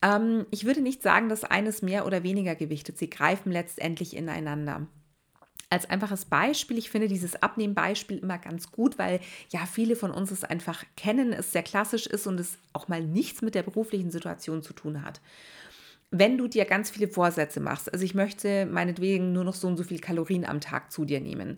Ähm, 0.04 0.46
ich 0.52 0.66
würde 0.66 0.82
nicht 0.82 1.02
sagen, 1.02 1.28
dass 1.28 1.44
eines 1.44 1.82
mehr 1.82 2.06
oder 2.06 2.22
weniger 2.22 2.54
gewichtet. 2.54 3.00
Sie 3.00 3.10
greifen 3.10 3.52
letztendlich 3.52 4.16
ineinander 4.16 4.86
als 5.72 5.90
einfaches 5.90 6.26
Beispiel, 6.26 6.78
ich 6.78 6.90
finde 6.92 7.08
dieses 7.08 7.42
Abnehmbeispiel 7.42 8.18
immer 8.18 8.38
ganz 8.38 8.74
gut, 8.74 9.00
weil 9.00 9.22
ja 9.52 9.66
viele 9.66 9.96
von 9.96 10.12
uns 10.12 10.30
es 10.30 10.44
einfach 10.44 10.84
kennen, 10.98 11.32
es 11.32 11.54
sehr 11.54 11.64
klassisch 11.64 12.08
ist 12.08 12.28
und 12.28 12.42
es 12.42 12.58
auch 12.74 12.90
mal 12.90 13.02
nichts 13.02 13.42
mit 13.42 13.56
der 13.56 13.64
beruflichen 13.64 14.12
Situation 14.12 14.62
zu 14.62 14.74
tun 14.74 15.02
hat 15.02 15.22
wenn 16.12 16.38
du 16.38 16.48
dir 16.48 16.66
ganz 16.66 16.92
viele 16.92 17.08
Vorsätze 17.08 17.60
machst, 17.60 17.92
also 17.92 18.04
ich 18.04 18.14
möchte 18.14 18.66
meinetwegen 18.66 19.32
nur 19.32 19.46
noch 19.46 19.56
so 19.56 19.68
und 19.68 19.78
so 19.78 19.84
viel 19.84 20.00
Kalorien 20.00 20.46
am 20.46 20.60
Tag 20.60 20.92
zu 20.92 21.06
dir 21.06 21.22
nehmen. 21.22 21.58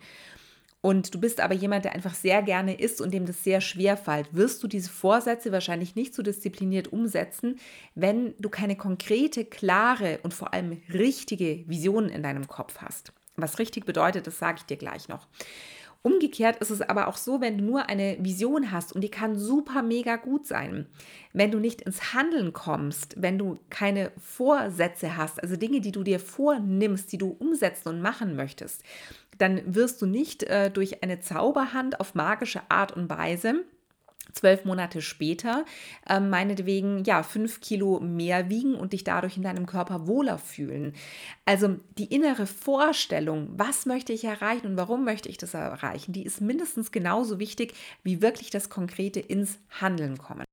Und 0.86 1.16
du 1.16 1.20
bist 1.20 1.40
aber 1.40 1.54
jemand, 1.54 1.86
der 1.86 1.94
einfach 1.94 2.14
sehr 2.14 2.44
gerne 2.44 2.78
isst 2.78 3.00
und 3.00 3.14
dem 3.14 3.26
das 3.26 3.42
sehr 3.42 3.62
schwer 3.62 3.96
fällt, 3.96 4.34
wirst 4.36 4.62
du 4.62 4.68
diese 4.68 4.90
Vorsätze 4.90 5.54
wahrscheinlich 5.54 5.96
nicht 5.96 6.14
so 6.14 6.22
diszipliniert 6.22 6.92
umsetzen, 6.92 7.58
wenn 7.96 8.34
du 8.38 8.50
keine 8.50 8.76
konkrete, 8.76 9.46
klare 9.46 10.20
und 10.24 10.34
vor 10.34 10.54
allem 10.54 10.82
richtige 10.92 11.64
Vision 11.68 12.10
in 12.10 12.22
deinem 12.22 12.48
Kopf 12.48 12.80
hast. 12.80 13.14
Was 13.38 13.60
richtig 13.60 13.86
bedeutet, 13.86 14.28
das 14.28 14.38
sage 14.38 14.58
ich 14.60 14.66
dir 14.66 14.78
gleich 14.78 15.08
noch. 15.08 15.28
Umgekehrt 16.06 16.58
ist 16.58 16.70
es 16.70 16.82
aber 16.82 17.08
auch 17.08 17.16
so, 17.16 17.40
wenn 17.40 17.58
du 17.58 17.64
nur 17.64 17.88
eine 17.88 18.18
Vision 18.20 18.72
hast 18.72 18.92
und 18.92 19.02
die 19.02 19.10
kann 19.10 19.38
super 19.38 19.82
mega 19.82 20.18
gut 20.18 20.46
sein, 20.46 20.86
wenn 21.32 21.50
du 21.50 21.60
nicht 21.60 21.82
ins 21.82 22.14
Handeln 22.14 22.52
kommst, 22.52 23.16
wenn 23.22 23.38
du 23.38 23.58
keine 23.70 24.12
Vorsätze 24.22 25.16
hast, 25.16 25.42
also 25.42 25.56
Dinge, 25.56 25.80
die 25.80 25.94
du 25.94 26.04
dir 26.04 26.20
vornimmst, 26.20 27.10
die 27.14 27.18
du 27.18 27.30
umsetzen 27.40 27.88
und 27.88 28.02
machen 28.02 28.36
möchtest, 28.36 28.84
dann 29.38 29.62
wirst 29.66 30.02
du 30.02 30.06
nicht 30.06 30.44
äh, 30.44 30.70
durch 30.70 31.04
eine 31.04 31.22
Zauberhand 31.22 32.02
auf 32.02 32.16
magische 32.16 32.62
Art 32.68 32.92
und 32.92 33.10
Weise 33.10 33.64
zwölf 34.34 34.66
Monate 34.66 35.02
später 35.02 35.66
äh, 36.08 36.20
meinetwegen 36.20 37.04
ja 37.06 37.24
fünf 37.24 37.62
Kilo 37.62 38.00
mehr 38.00 38.50
wiegen 38.50 38.76
und 38.76 38.94
dich 38.94 39.04
dadurch 39.04 39.38
in 39.38 39.44
deinem 39.44 39.66
Körper 39.66 40.08
wohler 40.08 40.38
fühlen. 40.38 40.94
Also 41.46 41.78
die 41.98 42.14
innere 42.14 42.46
Vorstellung, 42.46 43.50
was 43.56 43.86
möchte 43.86 44.14
ich 44.14 44.24
erreichen 44.24 44.68
und 44.68 44.78
warum 44.78 45.06
möchte 45.06 45.30
ich 45.30 45.38
das 45.38 45.54
erreichen, 45.54 46.14
die 46.14 46.24
ist 46.24 46.42
mindestens 46.42 46.92
genauso 46.92 47.40
wichtig 47.40 47.74
wie 48.04 48.22
wirklich 48.22 48.50
das 48.50 48.70
Konkrete 48.70 49.20
ins 49.20 49.60
Handeln 49.70 50.18
kommen. 50.18 50.46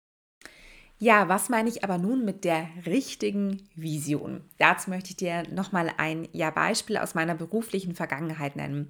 Ja, 1.03 1.31
was 1.31 1.49
meine 1.49 1.71
ich 1.71 1.83
aber 1.83 1.97
nun 1.97 2.27
mit 2.27 2.45
der 2.45 2.69
richtigen 2.85 3.67
Vision? 3.75 4.43
Dazu 4.59 4.91
möchte 4.91 5.09
ich 5.09 5.17
dir 5.17 5.45
nochmal 5.51 5.91
ein 5.97 6.29
ja, 6.33 6.51
Beispiel 6.51 6.99
aus 6.99 7.15
meiner 7.15 7.35
beruflichen 7.35 7.95
Vergangenheit 7.95 8.55
nennen. 8.55 8.87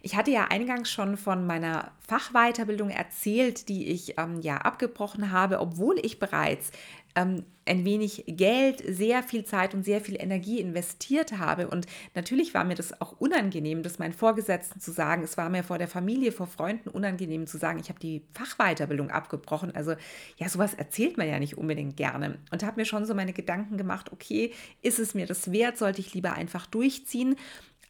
Ich 0.00 0.16
hatte 0.16 0.30
ja 0.30 0.46
eingangs 0.46 0.90
schon 0.90 1.18
von 1.18 1.46
meiner 1.46 1.92
Fachweiterbildung 2.08 2.88
erzählt, 2.88 3.68
die 3.68 3.88
ich 3.88 4.16
ähm, 4.16 4.40
ja 4.40 4.56
abgebrochen 4.56 5.32
habe, 5.32 5.60
obwohl 5.60 5.98
ich 6.02 6.18
bereits 6.18 6.70
ähm, 7.14 7.44
ein 7.66 7.84
wenig 7.84 8.24
Geld, 8.26 8.82
sehr 8.86 9.22
viel 9.22 9.44
Zeit 9.44 9.74
und 9.74 9.84
sehr 9.84 10.00
viel 10.00 10.20
Energie 10.20 10.60
investiert 10.60 11.38
habe. 11.38 11.68
Und 11.68 11.86
natürlich 12.14 12.52
war 12.52 12.64
mir 12.64 12.74
das 12.74 13.00
auch 13.00 13.12
unangenehm, 13.20 13.82
das 13.82 13.98
meinen 13.98 14.12
Vorgesetzten 14.12 14.80
zu 14.80 14.90
sagen. 14.90 15.22
Es 15.22 15.36
war 15.36 15.48
mir 15.50 15.62
vor 15.62 15.78
der 15.78 15.86
Familie, 15.86 16.32
vor 16.32 16.48
Freunden 16.48 16.88
unangenehm 16.88 17.46
zu 17.46 17.58
sagen, 17.58 17.78
ich 17.78 17.88
habe 17.88 18.00
die 18.00 18.22
Fachweiterbildung 18.34 19.10
abgebrochen. 19.10 19.74
Also 19.74 19.94
ja, 20.36 20.48
sowas 20.48 20.74
erzählt 20.74 21.16
man 21.16 21.28
ja 21.28 21.38
nicht 21.38 21.58
unbedingt 21.58 21.96
gerne. 21.96 22.38
Und 22.50 22.64
habe 22.64 22.80
mir 22.80 22.86
schon 22.86 23.06
so 23.06 23.14
meine 23.14 23.32
Gedanken 23.32 23.76
gemacht, 23.76 24.10
okay, 24.12 24.52
ist 24.82 24.98
es 24.98 25.14
mir 25.14 25.26
das 25.26 25.52
wert? 25.52 25.78
Sollte 25.78 26.00
ich 26.00 26.12
lieber 26.12 26.32
einfach 26.32 26.66
durchziehen? 26.66 27.36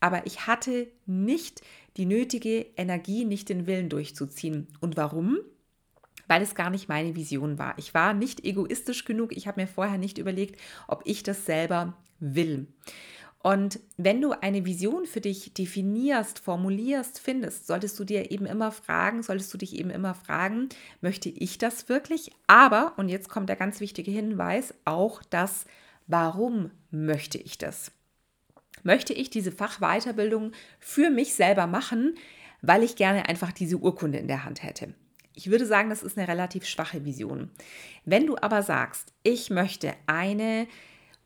Aber 0.01 0.27
ich 0.27 0.47
hatte 0.47 0.89
nicht 1.07 1.63
die 1.97 2.07
nötige 2.07 2.67
Energie, 2.77 3.25
nicht 3.25 3.49
den 3.49 3.67
Willen 3.67 3.89
durchzuziehen. 3.89 4.69
Und 4.81 4.97
warum? 4.97 5.39
Weil 6.31 6.43
es 6.43 6.55
gar 6.55 6.71
nicht 6.71 6.89
meine 6.89 7.17
Vision 7.17 7.59
war. 7.59 7.75
Ich 7.77 7.93
war 7.93 8.15
nicht 8.15 8.45
egoistisch 8.45 9.05
genug. 9.05 9.37
Ich 9.37 9.49
habe 9.49 9.61
mir 9.61 9.67
vorher 9.67 9.99
nicht 9.99 10.17
überlegt, 10.17 10.61
ob 10.87 11.03
ich 11.05 11.25
das 11.25 11.45
selber 11.45 11.97
will. 12.21 12.69
Und 13.43 13.81
wenn 13.97 14.21
du 14.21 14.31
eine 14.41 14.65
Vision 14.65 15.07
für 15.07 15.21
dich 15.21 15.55
definierst, 15.55 16.39
formulierst, 16.39 17.19
findest, 17.19 17.67
solltest 17.67 17.99
du 17.99 18.05
dir 18.05 18.31
eben 18.31 18.47
immer 18.47 18.71
fragen, 18.71 19.25
solltest 19.25 19.53
du 19.53 19.59
dich 19.59 19.75
eben 19.75 19.91
immer 19.91 20.15
fragen, 20.15 20.69
möchte 21.01 21.31
ich 21.31 21.59
das 21.59 21.89
wirklich? 21.89 22.31
Aber, 22.47 22.93
und 22.97 23.09
jetzt 23.09 23.29
kommt 23.29 23.49
der 23.49 23.57
ganz 23.57 23.81
wichtige 23.81 24.13
Hinweis, 24.13 24.73
auch 24.85 25.25
das, 25.31 25.65
warum 26.07 26.71
möchte 26.93 27.39
ich 27.39 27.59
das? 27.59 27.91
Möchte 28.85 29.15
ich 29.15 29.31
diese 29.31 29.51
Fachweiterbildung 29.51 30.53
für 30.79 31.11
mich 31.11 31.35
selber 31.35 31.67
machen, 31.67 32.15
weil 32.63 32.85
ich 32.85 32.95
gerne 32.95 33.29
einfach 33.29 33.51
diese 33.51 33.79
Urkunde 33.79 34.19
in 34.19 34.29
der 34.29 34.45
Hand 34.45 34.63
hätte? 34.63 34.95
Ich 35.41 35.51
würde 35.51 35.65
sagen, 35.65 35.89
das 35.89 36.03
ist 36.03 36.19
eine 36.19 36.29
relativ 36.29 36.67
schwache 36.67 37.07
Vision. 37.07 37.49
Wenn 38.05 38.27
du 38.27 38.37
aber 38.37 38.63
sagst, 38.63 39.15
ich 39.23 39.49
möchte 39.49 39.95
eine 40.07 40.69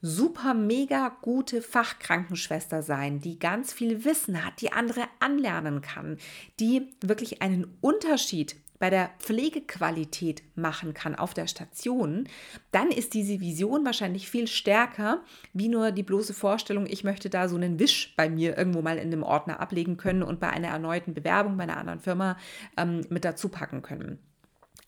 super 0.02 0.54
mega 0.54 1.16
gute 1.20 1.60
Fachkrankenschwester 1.60 2.84
sein, 2.84 3.18
die 3.18 3.40
ganz 3.40 3.72
viel 3.72 4.04
Wissen 4.04 4.44
hat, 4.44 4.60
die 4.60 4.70
andere 4.70 5.02
anlernen 5.18 5.80
kann, 5.80 6.18
die 6.60 6.92
wirklich 7.00 7.42
einen 7.42 7.76
Unterschied 7.80 8.54
bei 8.78 8.90
der 8.90 9.10
Pflegequalität 9.18 10.42
machen 10.56 10.94
kann 10.94 11.14
auf 11.14 11.34
der 11.34 11.46
Station, 11.46 12.28
dann 12.72 12.90
ist 12.90 13.14
diese 13.14 13.40
Vision 13.40 13.84
wahrscheinlich 13.84 14.28
viel 14.28 14.46
stärker, 14.46 15.22
wie 15.52 15.68
nur 15.68 15.92
die 15.92 16.02
bloße 16.02 16.34
Vorstellung, 16.34 16.86
ich 16.86 17.04
möchte 17.04 17.30
da 17.30 17.48
so 17.48 17.56
einen 17.56 17.78
Wisch 17.78 18.14
bei 18.16 18.28
mir 18.28 18.58
irgendwo 18.58 18.82
mal 18.82 18.98
in 18.98 19.10
dem 19.10 19.22
Ordner 19.22 19.60
ablegen 19.60 19.96
können 19.96 20.22
und 20.22 20.40
bei 20.40 20.50
einer 20.50 20.68
erneuten 20.68 21.14
Bewerbung 21.14 21.56
bei 21.56 21.64
einer 21.64 21.76
anderen 21.76 22.00
Firma 22.00 22.36
ähm, 22.76 23.02
mit 23.08 23.24
dazu 23.24 23.48
packen 23.48 23.82
können. 23.82 24.18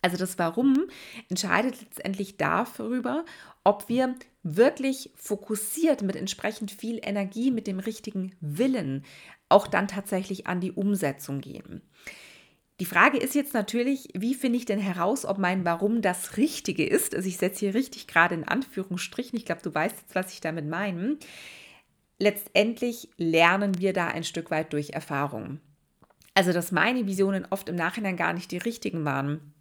Also 0.02 0.16
das 0.16 0.38
Warum 0.38 0.86
entscheidet 1.28 1.80
letztendlich 1.80 2.36
darüber, 2.36 3.24
ob 3.64 3.88
wir 3.88 4.14
wirklich 4.42 5.10
fokussiert 5.16 6.02
mit 6.02 6.14
entsprechend 6.14 6.70
viel 6.70 7.00
Energie, 7.02 7.50
mit 7.50 7.66
dem 7.66 7.80
richtigen 7.80 8.36
Willen 8.40 9.04
auch 9.48 9.66
dann 9.66 9.88
tatsächlich 9.88 10.46
an 10.46 10.60
die 10.60 10.72
Umsetzung 10.72 11.40
gehen. 11.40 11.82
Die 12.78 12.84
Frage 12.84 13.16
ist 13.18 13.34
jetzt 13.34 13.54
natürlich, 13.54 14.08
wie 14.14 14.34
finde 14.34 14.58
ich 14.58 14.66
denn 14.66 14.78
heraus, 14.78 15.24
ob 15.24 15.38
mein 15.38 15.64
Warum 15.64 16.02
das 16.02 16.36
Richtige 16.36 16.86
ist? 16.86 17.14
Also 17.14 17.26
ich 17.26 17.38
setze 17.38 17.60
hier 17.60 17.74
richtig 17.74 18.06
gerade 18.06 18.34
in 18.34 18.44
Anführungsstrichen. 18.44 19.38
Ich 19.38 19.46
glaube, 19.46 19.62
du 19.62 19.74
weißt 19.74 19.96
jetzt, 19.96 20.14
was 20.14 20.32
ich 20.32 20.40
damit 20.42 20.66
meine. 20.66 21.16
Letztendlich 22.18 23.08
lernen 23.16 23.78
wir 23.78 23.92
da 23.92 24.08
ein 24.08 24.24
Stück 24.24 24.50
weit 24.50 24.72
durch 24.72 24.90
Erfahrung. 24.90 25.60
Also, 26.34 26.52
dass 26.52 26.70
meine 26.70 27.06
Visionen 27.06 27.46
oft 27.48 27.68
im 27.70 27.76
Nachhinein 27.76 28.16
gar 28.16 28.34
nicht 28.34 28.50
die 28.50 28.58
richtigen 28.58 29.06
waren 29.06 29.54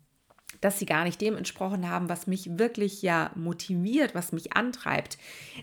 dass 0.62 0.80
sie 0.80 0.86
gar 0.86 1.04
nicht 1.04 1.22
dem 1.22 1.38
entsprochen 1.38 1.90
haben, 1.90 2.10
was 2.10 2.28
mich 2.28 2.58
wirklich 2.58 3.02
ja 3.02 3.32
motiviert, 3.36 4.16
was 4.16 4.32
mich 4.32 4.54
antreibt. 4.54 5.18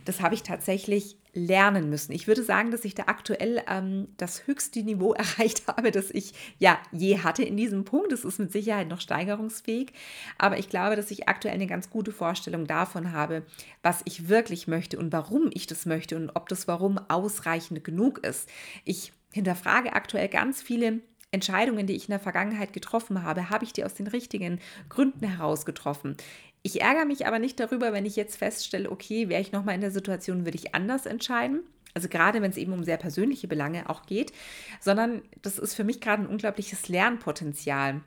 Das 0.05 0.21
habe 0.21 0.35
ich 0.35 0.43
tatsächlich 0.43 1.17
lernen 1.35 1.89
müssen. 1.89 2.13
Ich 2.13 2.27
würde 2.27 2.43
sagen, 2.43 2.71
dass 2.71 2.85
ich 2.85 2.95
da 2.95 3.05
aktuell 3.07 3.63
ähm, 3.67 4.09
das 4.19 4.47
höchste 4.47 4.83
Niveau 4.83 5.13
erreicht 5.15 5.67
habe, 5.67 5.91
das 5.91 6.11
ich 6.11 6.35
ja 6.59 6.79
je 6.93 7.21
hatte 7.21 7.43
in 7.43 7.57
diesem 7.57 7.85
Punkt. 7.85 8.13
Es 8.13 8.25
ist 8.25 8.39
mit 8.39 8.53
Sicherheit 8.53 8.89
noch 8.89 9.01
steigerungsfähig, 9.01 9.93
aber 10.39 10.59
ich 10.59 10.69
glaube, 10.69 10.97
dass 10.97 11.11
ich 11.11 11.29
aktuell 11.29 11.55
eine 11.55 11.67
ganz 11.67 11.91
gute 11.91 12.13
Vorstellung 12.13 12.67
davon 12.67 13.13
habe, 13.13 13.45
was 13.83 14.03
ich 14.05 14.29
wirklich 14.29 14.69
möchte 14.69 14.99
und 14.99 15.13
warum 15.13 15.51
ich 15.53 15.67
das 15.67 15.87
möchte 15.87 16.17
und 16.17 16.31
ob 16.31 16.49
das 16.49 16.69
Warum 16.69 16.99
ausreichend 17.09 17.83
genug 17.83 18.19
ist. 18.19 18.49
Ich 18.85 19.13
hinterfrage 19.33 19.95
aktuell 19.95 20.29
ganz 20.29 20.61
viele 20.61 21.01
Entscheidungen, 21.31 21.87
die 21.87 21.95
ich 21.95 22.05
in 22.05 22.13
der 22.13 22.21
Vergangenheit 22.21 22.75
getroffen 22.75 23.23
habe, 23.23 23.49
habe 23.49 23.65
ich 23.65 23.73
die 23.73 23.85
aus 23.85 23.95
den 23.95 24.07
richtigen 24.07 24.61
Gründen 24.91 25.27
heraus 25.27 25.65
getroffen. 25.65 26.17
Ich 26.63 26.81
ärgere 26.81 27.05
mich 27.05 27.27
aber 27.27 27.39
nicht 27.39 27.59
darüber, 27.59 27.93
wenn 27.93 28.07
ich 28.07 28.17
jetzt 28.17 28.37
feststelle, 28.37 28.91
okay, 28.91 29.29
wäre 29.29 29.41
ich 29.41 29.53
nochmal 29.53 29.75
in 29.75 29.81
der 29.81 29.91
Situation, 29.91 30.45
würde 30.45 30.59
ich 30.59 30.75
anders 30.75 31.07
entscheiden. 31.07 31.61
Also 31.95 32.09
gerade 32.09 32.41
wenn 32.41 32.51
es 32.51 32.57
eben 32.57 32.73
um 32.73 32.85
sehr 32.85 32.97
persönliche 32.97 33.49
Belange 33.49 33.91
auch 33.91 34.07
geht, 34.07 34.33
sondern 34.81 35.23
das 35.43 35.59
ist 35.59 35.75
für 35.75 35.85
mich 35.85 36.01
gerade 36.01 36.23
ein 36.23 36.29
unglaubliches 36.29 36.89
Lernpotenzial 36.89 38.01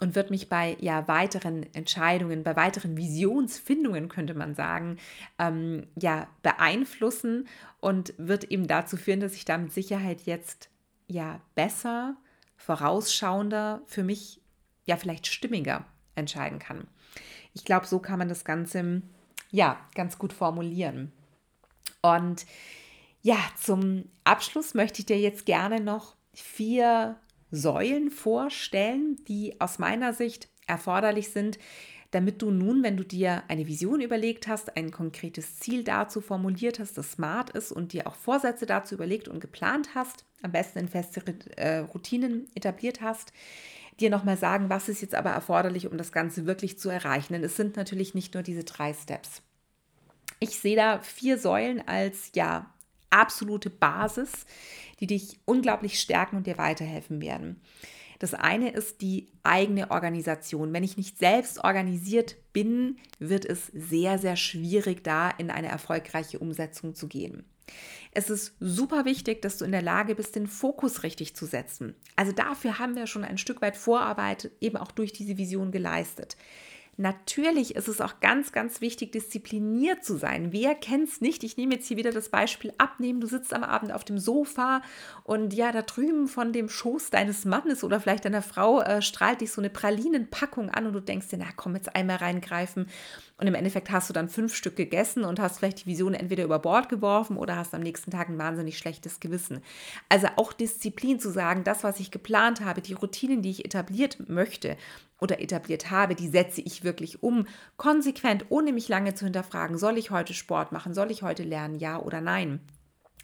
und 0.00 0.14
wird 0.14 0.30
mich 0.30 0.48
bei 0.48 0.76
ja 0.80 1.06
weiteren 1.08 1.72
Entscheidungen, 1.72 2.42
bei 2.42 2.56
weiteren 2.56 2.96
Visionsfindungen 2.96 4.08
könnte 4.08 4.34
man 4.34 4.54
sagen, 4.54 4.98
ähm, 5.38 5.86
ja 5.94 6.26
beeinflussen 6.42 7.48
und 7.80 8.12
wird 8.18 8.44
eben 8.44 8.66
dazu 8.66 8.96
führen, 8.96 9.20
dass 9.20 9.34
ich 9.34 9.44
da 9.44 9.56
mit 9.56 9.72
Sicherheit 9.72 10.22
jetzt 10.22 10.68
ja 11.06 11.40
besser 11.54 12.16
vorausschauender, 12.56 13.82
für 13.86 14.02
mich 14.02 14.40
ja 14.84 14.96
vielleicht 14.96 15.26
stimmiger 15.26 15.84
entscheiden 16.14 16.58
kann. 16.58 16.88
Ich 17.54 17.64
glaube, 17.64 17.86
so 17.86 17.98
kann 17.98 18.18
man 18.18 18.28
das 18.28 18.44
Ganze 18.44 19.02
ja 19.50 19.78
ganz 19.94 20.18
gut 20.18 20.32
formulieren. 20.32 21.12
Und 22.02 22.44
ja, 23.22 23.38
zum 23.58 24.04
Abschluss 24.24 24.74
möchte 24.74 25.00
ich 25.00 25.06
dir 25.06 25.18
jetzt 25.18 25.46
gerne 25.46 25.80
noch 25.80 26.16
vier 26.34 27.16
Säulen 27.50 28.10
vorstellen, 28.10 29.16
die 29.28 29.60
aus 29.60 29.78
meiner 29.78 30.12
Sicht 30.12 30.48
erforderlich 30.66 31.30
sind, 31.30 31.58
damit 32.10 32.42
du 32.42 32.50
nun, 32.50 32.82
wenn 32.82 32.96
du 32.96 33.04
dir 33.04 33.42
eine 33.48 33.66
Vision 33.66 34.00
überlegt 34.00 34.46
hast, 34.46 34.76
ein 34.76 34.90
konkretes 34.90 35.58
Ziel 35.58 35.82
dazu 35.82 36.20
formuliert 36.20 36.78
hast, 36.78 36.96
das 36.96 37.12
smart 37.12 37.50
ist 37.50 37.72
und 37.72 37.92
dir 37.92 38.06
auch 38.06 38.14
Vorsätze 38.14 38.66
dazu 38.66 38.94
überlegt 38.94 39.26
und 39.26 39.40
geplant 39.40 39.90
hast, 39.94 40.24
am 40.42 40.52
besten 40.52 40.80
in 40.80 40.88
feste 40.88 41.22
äh, 41.56 41.78
Routinen 41.78 42.46
etabliert 42.54 43.00
hast, 43.00 43.32
dir 44.00 44.10
nochmal 44.10 44.36
sagen, 44.36 44.70
was 44.70 44.88
ist 44.88 45.02
jetzt 45.02 45.14
aber 45.14 45.30
erforderlich, 45.30 45.90
um 45.90 45.98
das 45.98 46.12
Ganze 46.12 46.46
wirklich 46.46 46.78
zu 46.78 46.88
erreichen. 46.88 47.32
Denn 47.32 47.44
es 47.44 47.56
sind 47.56 47.76
natürlich 47.76 48.14
nicht 48.14 48.34
nur 48.34 48.42
diese 48.42 48.64
drei 48.64 48.92
Steps. 48.92 49.42
Ich 50.40 50.58
sehe 50.58 50.76
da 50.76 51.00
vier 51.00 51.38
Säulen 51.38 51.86
als 51.86 52.30
ja 52.34 52.74
absolute 53.10 53.70
Basis, 53.70 54.46
die 55.00 55.06
dich 55.06 55.38
unglaublich 55.44 56.00
stärken 56.00 56.36
und 56.36 56.46
dir 56.46 56.58
weiterhelfen 56.58 57.20
werden. 57.20 57.60
Das 58.18 58.34
eine 58.34 58.70
ist 58.70 59.00
die 59.00 59.28
eigene 59.42 59.90
Organisation. 59.90 60.72
Wenn 60.72 60.84
ich 60.84 60.96
nicht 60.96 61.18
selbst 61.18 61.62
organisiert 61.62 62.36
bin, 62.52 62.96
wird 63.18 63.44
es 63.44 63.66
sehr, 63.74 64.18
sehr 64.18 64.36
schwierig, 64.36 65.04
da 65.04 65.30
in 65.30 65.50
eine 65.50 65.68
erfolgreiche 65.68 66.38
Umsetzung 66.38 66.94
zu 66.94 67.08
gehen. 67.08 67.44
Es 68.12 68.30
ist 68.30 68.54
super 68.60 69.04
wichtig, 69.04 69.42
dass 69.42 69.58
du 69.58 69.64
in 69.64 69.72
der 69.72 69.82
Lage 69.82 70.14
bist, 70.14 70.36
den 70.36 70.46
Fokus 70.46 71.02
richtig 71.02 71.34
zu 71.34 71.46
setzen. 71.46 71.94
Also 72.16 72.32
dafür 72.32 72.78
haben 72.78 72.94
wir 72.94 73.06
schon 73.06 73.24
ein 73.24 73.38
Stück 73.38 73.60
weit 73.60 73.76
Vorarbeit 73.76 74.50
eben 74.60 74.76
auch 74.76 74.92
durch 74.92 75.12
diese 75.12 75.36
Vision 75.36 75.72
geleistet. 75.72 76.36
Natürlich 76.96 77.74
ist 77.74 77.88
es 77.88 78.00
auch 78.00 78.20
ganz, 78.20 78.52
ganz 78.52 78.80
wichtig, 78.80 79.12
diszipliniert 79.12 80.04
zu 80.04 80.16
sein. 80.16 80.52
Wer 80.52 80.74
kennt 80.74 81.08
es 81.08 81.20
nicht? 81.20 81.42
Ich 81.42 81.56
nehme 81.56 81.74
jetzt 81.74 81.88
hier 81.88 81.96
wieder 81.96 82.12
das 82.12 82.28
Beispiel 82.28 82.72
abnehmen. 82.78 83.20
Du 83.20 83.26
sitzt 83.26 83.52
am 83.52 83.64
Abend 83.64 83.92
auf 83.92 84.04
dem 84.04 84.18
Sofa 84.18 84.82
und 85.24 85.54
ja, 85.54 85.72
da 85.72 85.82
drüben 85.82 86.28
von 86.28 86.52
dem 86.52 86.68
Schoß 86.68 87.10
deines 87.10 87.44
Mannes 87.44 87.82
oder 87.82 88.00
vielleicht 88.00 88.24
deiner 88.24 88.42
Frau 88.42 88.80
äh, 88.80 89.02
strahlt 89.02 89.40
dich 89.40 89.50
so 89.50 89.60
eine 89.60 89.70
Pralinenpackung 89.70 90.70
an 90.70 90.86
und 90.86 90.92
du 90.92 91.00
denkst 91.00 91.28
dir, 91.28 91.38
na 91.38 91.48
komm, 91.56 91.74
jetzt 91.74 91.94
einmal 91.96 92.16
reingreifen. 92.16 92.86
Und 93.36 93.48
im 93.48 93.54
Endeffekt 93.54 93.90
hast 93.90 94.08
du 94.08 94.12
dann 94.12 94.28
fünf 94.28 94.54
Stück 94.54 94.76
gegessen 94.76 95.24
und 95.24 95.40
hast 95.40 95.58
vielleicht 95.58 95.82
die 95.82 95.86
Vision 95.86 96.14
entweder 96.14 96.44
über 96.44 96.60
Bord 96.60 96.88
geworfen 96.88 97.36
oder 97.36 97.56
hast 97.56 97.74
am 97.74 97.80
nächsten 97.80 98.12
Tag 98.12 98.28
ein 98.28 98.38
wahnsinnig 98.38 98.78
schlechtes 98.78 99.18
Gewissen. 99.18 99.60
Also 100.08 100.28
auch 100.36 100.52
Disziplin 100.52 101.18
zu 101.18 101.30
sagen, 101.30 101.64
das, 101.64 101.82
was 101.82 101.98
ich 101.98 102.12
geplant 102.12 102.60
habe, 102.60 102.80
die 102.80 102.92
Routinen, 102.92 103.42
die 103.42 103.50
ich 103.50 103.64
etabliert 103.64 104.28
möchte, 104.28 104.76
oder 105.20 105.40
etabliert 105.40 105.90
habe, 105.90 106.14
die 106.14 106.28
setze 106.28 106.60
ich 106.60 106.84
wirklich 106.84 107.22
um, 107.22 107.46
konsequent, 107.76 108.46
ohne 108.48 108.72
mich 108.72 108.88
lange 108.88 109.14
zu 109.14 109.24
hinterfragen, 109.24 109.78
soll 109.78 109.98
ich 109.98 110.10
heute 110.10 110.34
Sport 110.34 110.72
machen, 110.72 110.94
soll 110.94 111.10
ich 111.10 111.22
heute 111.22 111.42
lernen, 111.42 111.78
ja 111.78 111.98
oder 111.98 112.20
nein. 112.20 112.60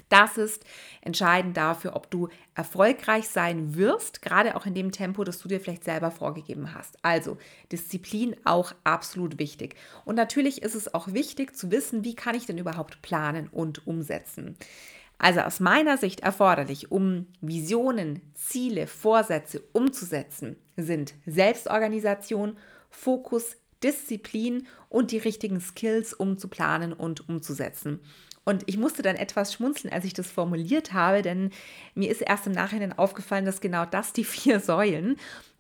Das 0.08 0.38
ist 0.38 0.64
entscheidend 1.02 1.56
dafür, 1.56 1.94
ob 1.94 2.10
du 2.10 2.28
erfolgreich 2.54 3.28
sein 3.28 3.76
wirst, 3.76 4.22
gerade 4.22 4.56
auch 4.56 4.66
in 4.66 4.74
dem 4.74 4.90
Tempo, 4.90 5.22
das 5.22 5.38
du 5.38 5.48
dir 5.48 5.60
vielleicht 5.60 5.84
selber 5.84 6.10
vorgegeben 6.10 6.74
hast. 6.74 6.96
Also 7.02 7.38
Disziplin 7.70 8.34
auch 8.44 8.72
absolut 8.82 9.38
wichtig. 9.38 9.76
Und 10.04 10.16
natürlich 10.16 10.62
ist 10.62 10.74
es 10.74 10.92
auch 10.94 11.12
wichtig 11.12 11.54
zu 11.54 11.70
wissen, 11.70 12.04
wie 12.04 12.16
kann 12.16 12.34
ich 12.34 12.44
denn 12.46 12.58
überhaupt 12.58 13.02
planen 13.02 13.48
und 13.48 13.86
umsetzen. 13.86 14.56
Also 15.20 15.40
aus 15.40 15.60
meiner 15.60 15.98
Sicht 15.98 16.20
erforderlich, 16.20 16.90
um 16.90 17.26
Visionen, 17.42 18.22
Ziele, 18.32 18.86
Vorsätze 18.86 19.60
umzusetzen, 19.74 20.56
sind 20.78 21.12
Selbstorganisation, 21.26 22.56
Fokus, 22.88 23.58
Disziplin 23.82 24.66
und 24.88 25.10
die 25.10 25.18
richtigen 25.18 25.60
Skills, 25.60 26.14
um 26.14 26.38
zu 26.38 26.48
planen 26.48 26.94
und 26.94 27.28
umzusetzen. 27.28 28.00
Und 28.46 28.62
ich 28.64 28.78
musste 28.78 29.02
dann 29.02 29.16
etwas 29.16 29.52
schmunzeln, 29.52 29.92
als 29.92 30.06
ich 30.06 30.14
das 30.14 30.30
formuliert 30.30 30.94
habe, 30.94 31.20
denn 31.20 31.50
mir 31.94 32.10
ist 32.10 32.22
erst 32.22 32.46
im 32.46 32.52
Nachhinein 32.52 32.96
aufgefallen, 32.98 33.44
dass 33.44 33.60
genau 33.60 33.84
das 33.84 34.14
die 34.14 34.24
vier 34.24 34.58
Säulen 34.58 35.16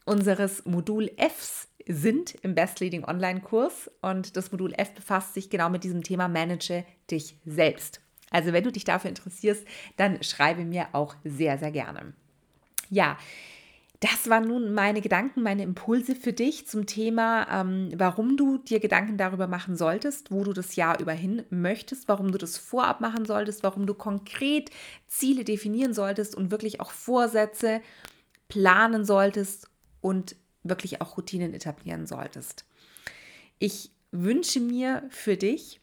unseres 0.06 0.64
Modul 0.64 1.10
Fs 1.18 1.68
sind 1.86 2.34
im 2.42 2.54
Best 2.54 2.80
Leading 2.80 3.04
Online 3.04 3.42
Kurs. 3.42 3.90
Und 4.00 4.38
das 4.38 4.52
Modul 4.52 4.72
F 4.74 4.94
befasst 4.94 5.34
sich 5.34 5.50
genau 5.50 5.68
mit 5.68 5.84
diesem 5.84 6.02
Thema 6.02 6.28
Manage 6.28 6.86
dich 7.10 7.36
selbst. 7.44 8.00
Also 8.30 8.52
wenn 8.52 8.64
du 8.64 8.72
dich 8.72 8.84
dafür 8.84 9.10
interessierst, 9.10 9.66
dann 9.96 10.22
schreibe 10.22 10.64
mir 10.64 10.88
auch 10.92 11.14
sehr, 11.24 11.58
sehr 11.58 11.70
gerne. 11.70 12.12
Ja, 12.88 13.18
das 14.00 14.30
waren 14.30 14.48
nun 14.48 14.72
meine 14.72 15.02
Gedanken, 15.02 15.42
meine 15.42 15.62
Impulse 15.62 16.14
für 16.14 16.32
dich 16.32 16.66
zum 16.66 16.86
Thema, 16.86 17.46
ähm, 17.50 17.90
warum 17.94 18.38
du 18.38 18.56
dir 18.56 18.80
Gedanken 18.80 19.18
darüber 19.18 19.46
machen 19.46 19.76
solltest, 19.76 20.30
wo 20.30 20.42
du 20.42 20.54
das 20.54 20.74
Jahr 20.74 20.98
über 21.00 21.12
hin 21.12 21.44
möchtest, 21.50 22.08
warum 22.08 22.32
du 22.32 22.38
das 22.38 22.56
vorab 22.56 23.02
machen 23.02 23.26
solltest, 23.26 23.62
warum 23.62 23.86
du 23.86 23.92
konkret 23.92 24.70
Ziele 25.06 25.44
definieren 25.44 25.92
solltest 25.92 26.34
und 26.34 26.50
wirklich 26.50 26.80
auch 26.80 26.92
Vorsätze 26.92 27.82
planen 28.48 29.04
solltest 29.04 29.68
und 30.00 30.34
wirklich 30.62 31.02
auch 31.02 31.18
Routinen 31.18 31.52
etablieren 31.52 32.06
solltest. 32.06 32.64
Ich 33.58 33.90
wünsche 34.12 34.60
mir 34.60 35.02
für 35.10 35.36
dich 35.36 35.82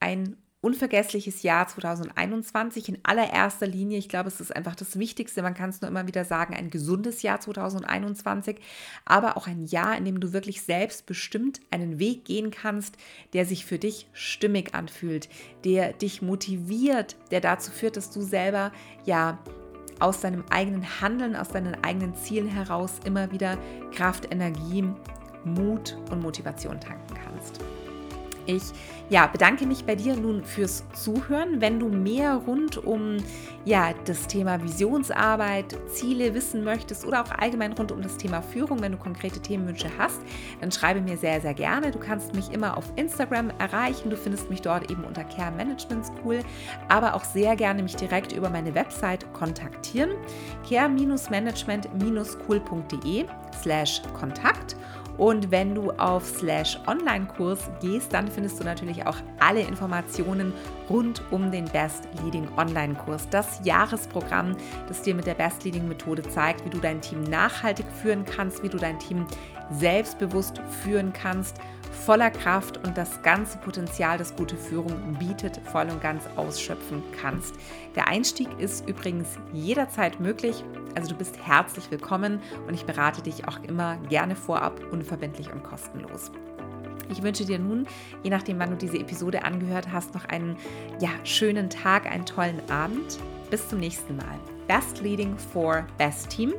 ein 0.00 0.36
unvergessliches 0.62 1.42
Jahr 1.42 1.66
2021 1.66 2.88
in 2.88 2.98
allererster 3.02 3.66
Linie. 3.66 3.98
Ich 3.98 4.08
glaube, 4.08 4.28
es 4.28 4.40
ist 4.40 4.54
einfach 4.54 4.76
das 4.76 4.98
Wichtigste. 4.98 5.42
Man 5.42 5.54
kann 5.54 5.70
es 5.70 5.80
nur 5.80 5.90
immer 5.90 6.06
wieder 6.06 6.24
sagen, 6.24 6.54
ein 6.54 6.70
gesundes 6.70 7.22
Jahr 7.22 7.40
2021, 7.40 8.60
aber 9.04 9.36
auch 9.36 9.48
ein 9.48 9.66
Jahr, 9.66 9.98
in 9.98 10.04
dem 10.04 10.20
du 10.20 10.32
wirklich 10.32 10.62
selbstbestimmt 10.62 11.60
einen 11.70 11.98
Weg 11.98 12.24
gehen 12.24 12.52
kannst, 12.52 12.96
der 13.32 13.44
sich 13.44 13.66
für 13.66 13.78
dich 13.78 14.06
stimmig 14.12 14.72
anfühlt, 14.74 15.28
der 15.64 15.92
dich 15.92 16.22
motiviert, 16.22 17.16
der 17.32 17.40
dazu 17.40 17.72
führt, 17.72 17.96
dass 17.96 18.10
du 18.10 18.22
selber 18.22 18.70
ja 19.04 19.38
aus 19.98 20.20
deinem 20.20 20.44
eigenen 20.50 21.00
Handeln, 21.00 21.34
aus 21.34 21.48
deinen 21.48 21.82
eigenen 21.82 22.14
Zielen 22.14 22.48
heraus 22.48 23.00
immer 23.04 23.32
wieder 23.32 23.58
Kraft, 23.92 24.32
Energie, 24.32 24.84
Mut 25.44 25.96
und 26.10 26.22
Motivation 26.22 26.78
tanken 26.78 27.14
kannst. 27.24 27.60
Ich 28.46 28.62
ja, 29.08 29.26
bedanke 29.26 29.66
mich 29.66 29.84
bei 29.84 29.94
dir 29.94 30.16
nun 30.16 30.44
fürs 30.44 30.84
Zuhören. 30.94 31.60
Wenn 31.60 31.78
du 31.78 31.88
mehr 31.88 32.34
rund 32.34 32.78
um 32.78 33.18
ja, 33.64 33.92
das 34.04 34.26
Thema 34.26 34.62
Visionsarbeit, 34.62 35.78
Ziele 35.88 36.34
wissen 36.34 36.64
möchtest 36.64 37.06
oder 37.06 37.22
auch 37.22 37.30
allgemein 37.30 37.72
rund 37.72 37.92
um 37.92 38.02
das 38.02 38.16
Thema 38.16 38.42
Führung, 38.42 38.80
wenn 38.80 38.90
du 38.92 38.98
konkrete 38.98 39.40
Themenwünsche 39.40 39.88
hast, 39.98 40.20
dann 40.60 40.72
schreibe 40.72 41.00
mir 41.00 41.16
sehr, 41.16 41.40
sehr 41.40 41.54
gerne. 41.54 41.90
Du 41.90 41.98
kannst 41.98 42.34
mich 42.34 42.52
immer 42.52 42.76
auf 42.76 42.92
Instagram 42.96 43.50
erreichen. 43.58 44.10
Du 44.10 44.16
findest 44.16 44.50
mich 44.50 44.62
dort 44.62 44.90
eben 44.90 45.04
unter 45.04 45.24
Care 45.24 45.52
Management 45.52 46.06
School, 46.06 46.40
aber 46.88 47.14
auch 47.14 47.24
sehr 47.24 47.56
gerne 47.56 47.82
mich 47.82 47.96
direkt 47.96 48.32
über 48.32 48.50
meine 48.50 48.74
Website 48.74 49.32
kontaktieren. 49.32 50.10
care-management-school.de 50.68 53.24
slash 53.60 54.02
Kontakt. 54.18 54.76
Und 55.18 55.50
wenn 55.50 55.74
du 55.74 55.90
auf 55.92 56.24
slash 56.24 56.78
Online-Kurs 56.86 57.70
gehst, 57.80 58.12
dann 58.12 58.28
findest 58.28 58.60
du 58.60 58.64
natürlich 58.64 59.06
auch 59.06 59.16
alle 59.40 59.60
Informationen 59.60 60.52
rund 60.88 61.22
um 61.30 61.50
den 61.50 61.66
Best 61.66 62.08
Leading 62.24 62.48
Online-Kurs. 62.56 63.28
Das 63.30 63.60
Jahresprogramm, 63.64 64.56
das 64.88 65.02
dir 65.02 65.14
mit 65.14 65.26
der 65.26 65.34
Best 65.34 65.64
Leading 65.64 65.88
Methode 65.88 66.22
zeigt, 66.22 66.64
wie 66.64 66.70
du 66.70 66.78
dein 66.78 67.00
Team 67.00 67.22
nachhaltig 67.24 67.86
führen 68.02 68.24
kannst, 68.24 68.62
wie 68.62 68.68
du 68.68 68.78
dein 68.78 68.98
Team 68.98 69.26
selbstbewusst 69.70 70.60
führen 70.82 71.12
kannst 71.12 71.60
voller 71.92 72.30
Kraft 72.30 72.78
und 72.78 72.96
das 72.96 73.22
ganze 73.22 73.58
Potenzial, 73.58 74.18
das 74.18 74.34
gute 74.34 74.56
Führung 74.56 75.16
bietet, 75.18 75.58
voll 75.58 75.88
und 75.88 76.00
ganz 76.02 76.24
ausschöpfen 76.36 77.02
kannst. 77.20 77.54
Der 77.94 78.08
Einstieg 78.08 78.48
ist 78.58 78.88
übrigens 78.88 79.38
jederzeit 79.52 80.18
möglich, 80.18 80.64
also 80.94 81.10
du 81.10 81.14
bist 81.14 81.38
herzlich 81.46 81.90
willkommen 81.90 82.40
und 82.66 82.74
ich 82.74 82.84
berate 82.84 83.22
dich 83.22 83.46
auch 83.46 83.62
immer 83.62 83.98
gerne 84.08 84.34
vorab, 84.34 84.80
unverbindlich 85.02 85.52
und 85.52 85.62
kostenlos. 85.62 86.30
Ich 87.10 87.22
wünsche 87.22 87.44
dir 87.44 87.58
nun, 87.58 87.86
je 88.22 88.30
nachdem, 88.30 88.58
wann 88.58 88.70
du 88.70 88.76
diese 88.76 88.98
Episode 88.98 89.44
angehört 89.44 89.92
hast, 89.92 90.14
noch 90.14 90.24
einen 90.26 90.56
ja, 91.00 91.10
schönen 91.24 91.68
Tag, 91.68 92.06
einen 92.06 92.24
tollen 92.24 92.60
Abend. 92.70 93.18
Bis 93.50 93.68
zum 93.68 93.80
nächsten 93.80 94.16
Mal. 94.16 94.38
Best 94.66 95.02
Leading 95.02 95.36
for 95.36 95.86
Best 95.98 96.30
Team, 96.30 96.54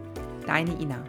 deine 0.45 0.79
Ina. 0.79 1.03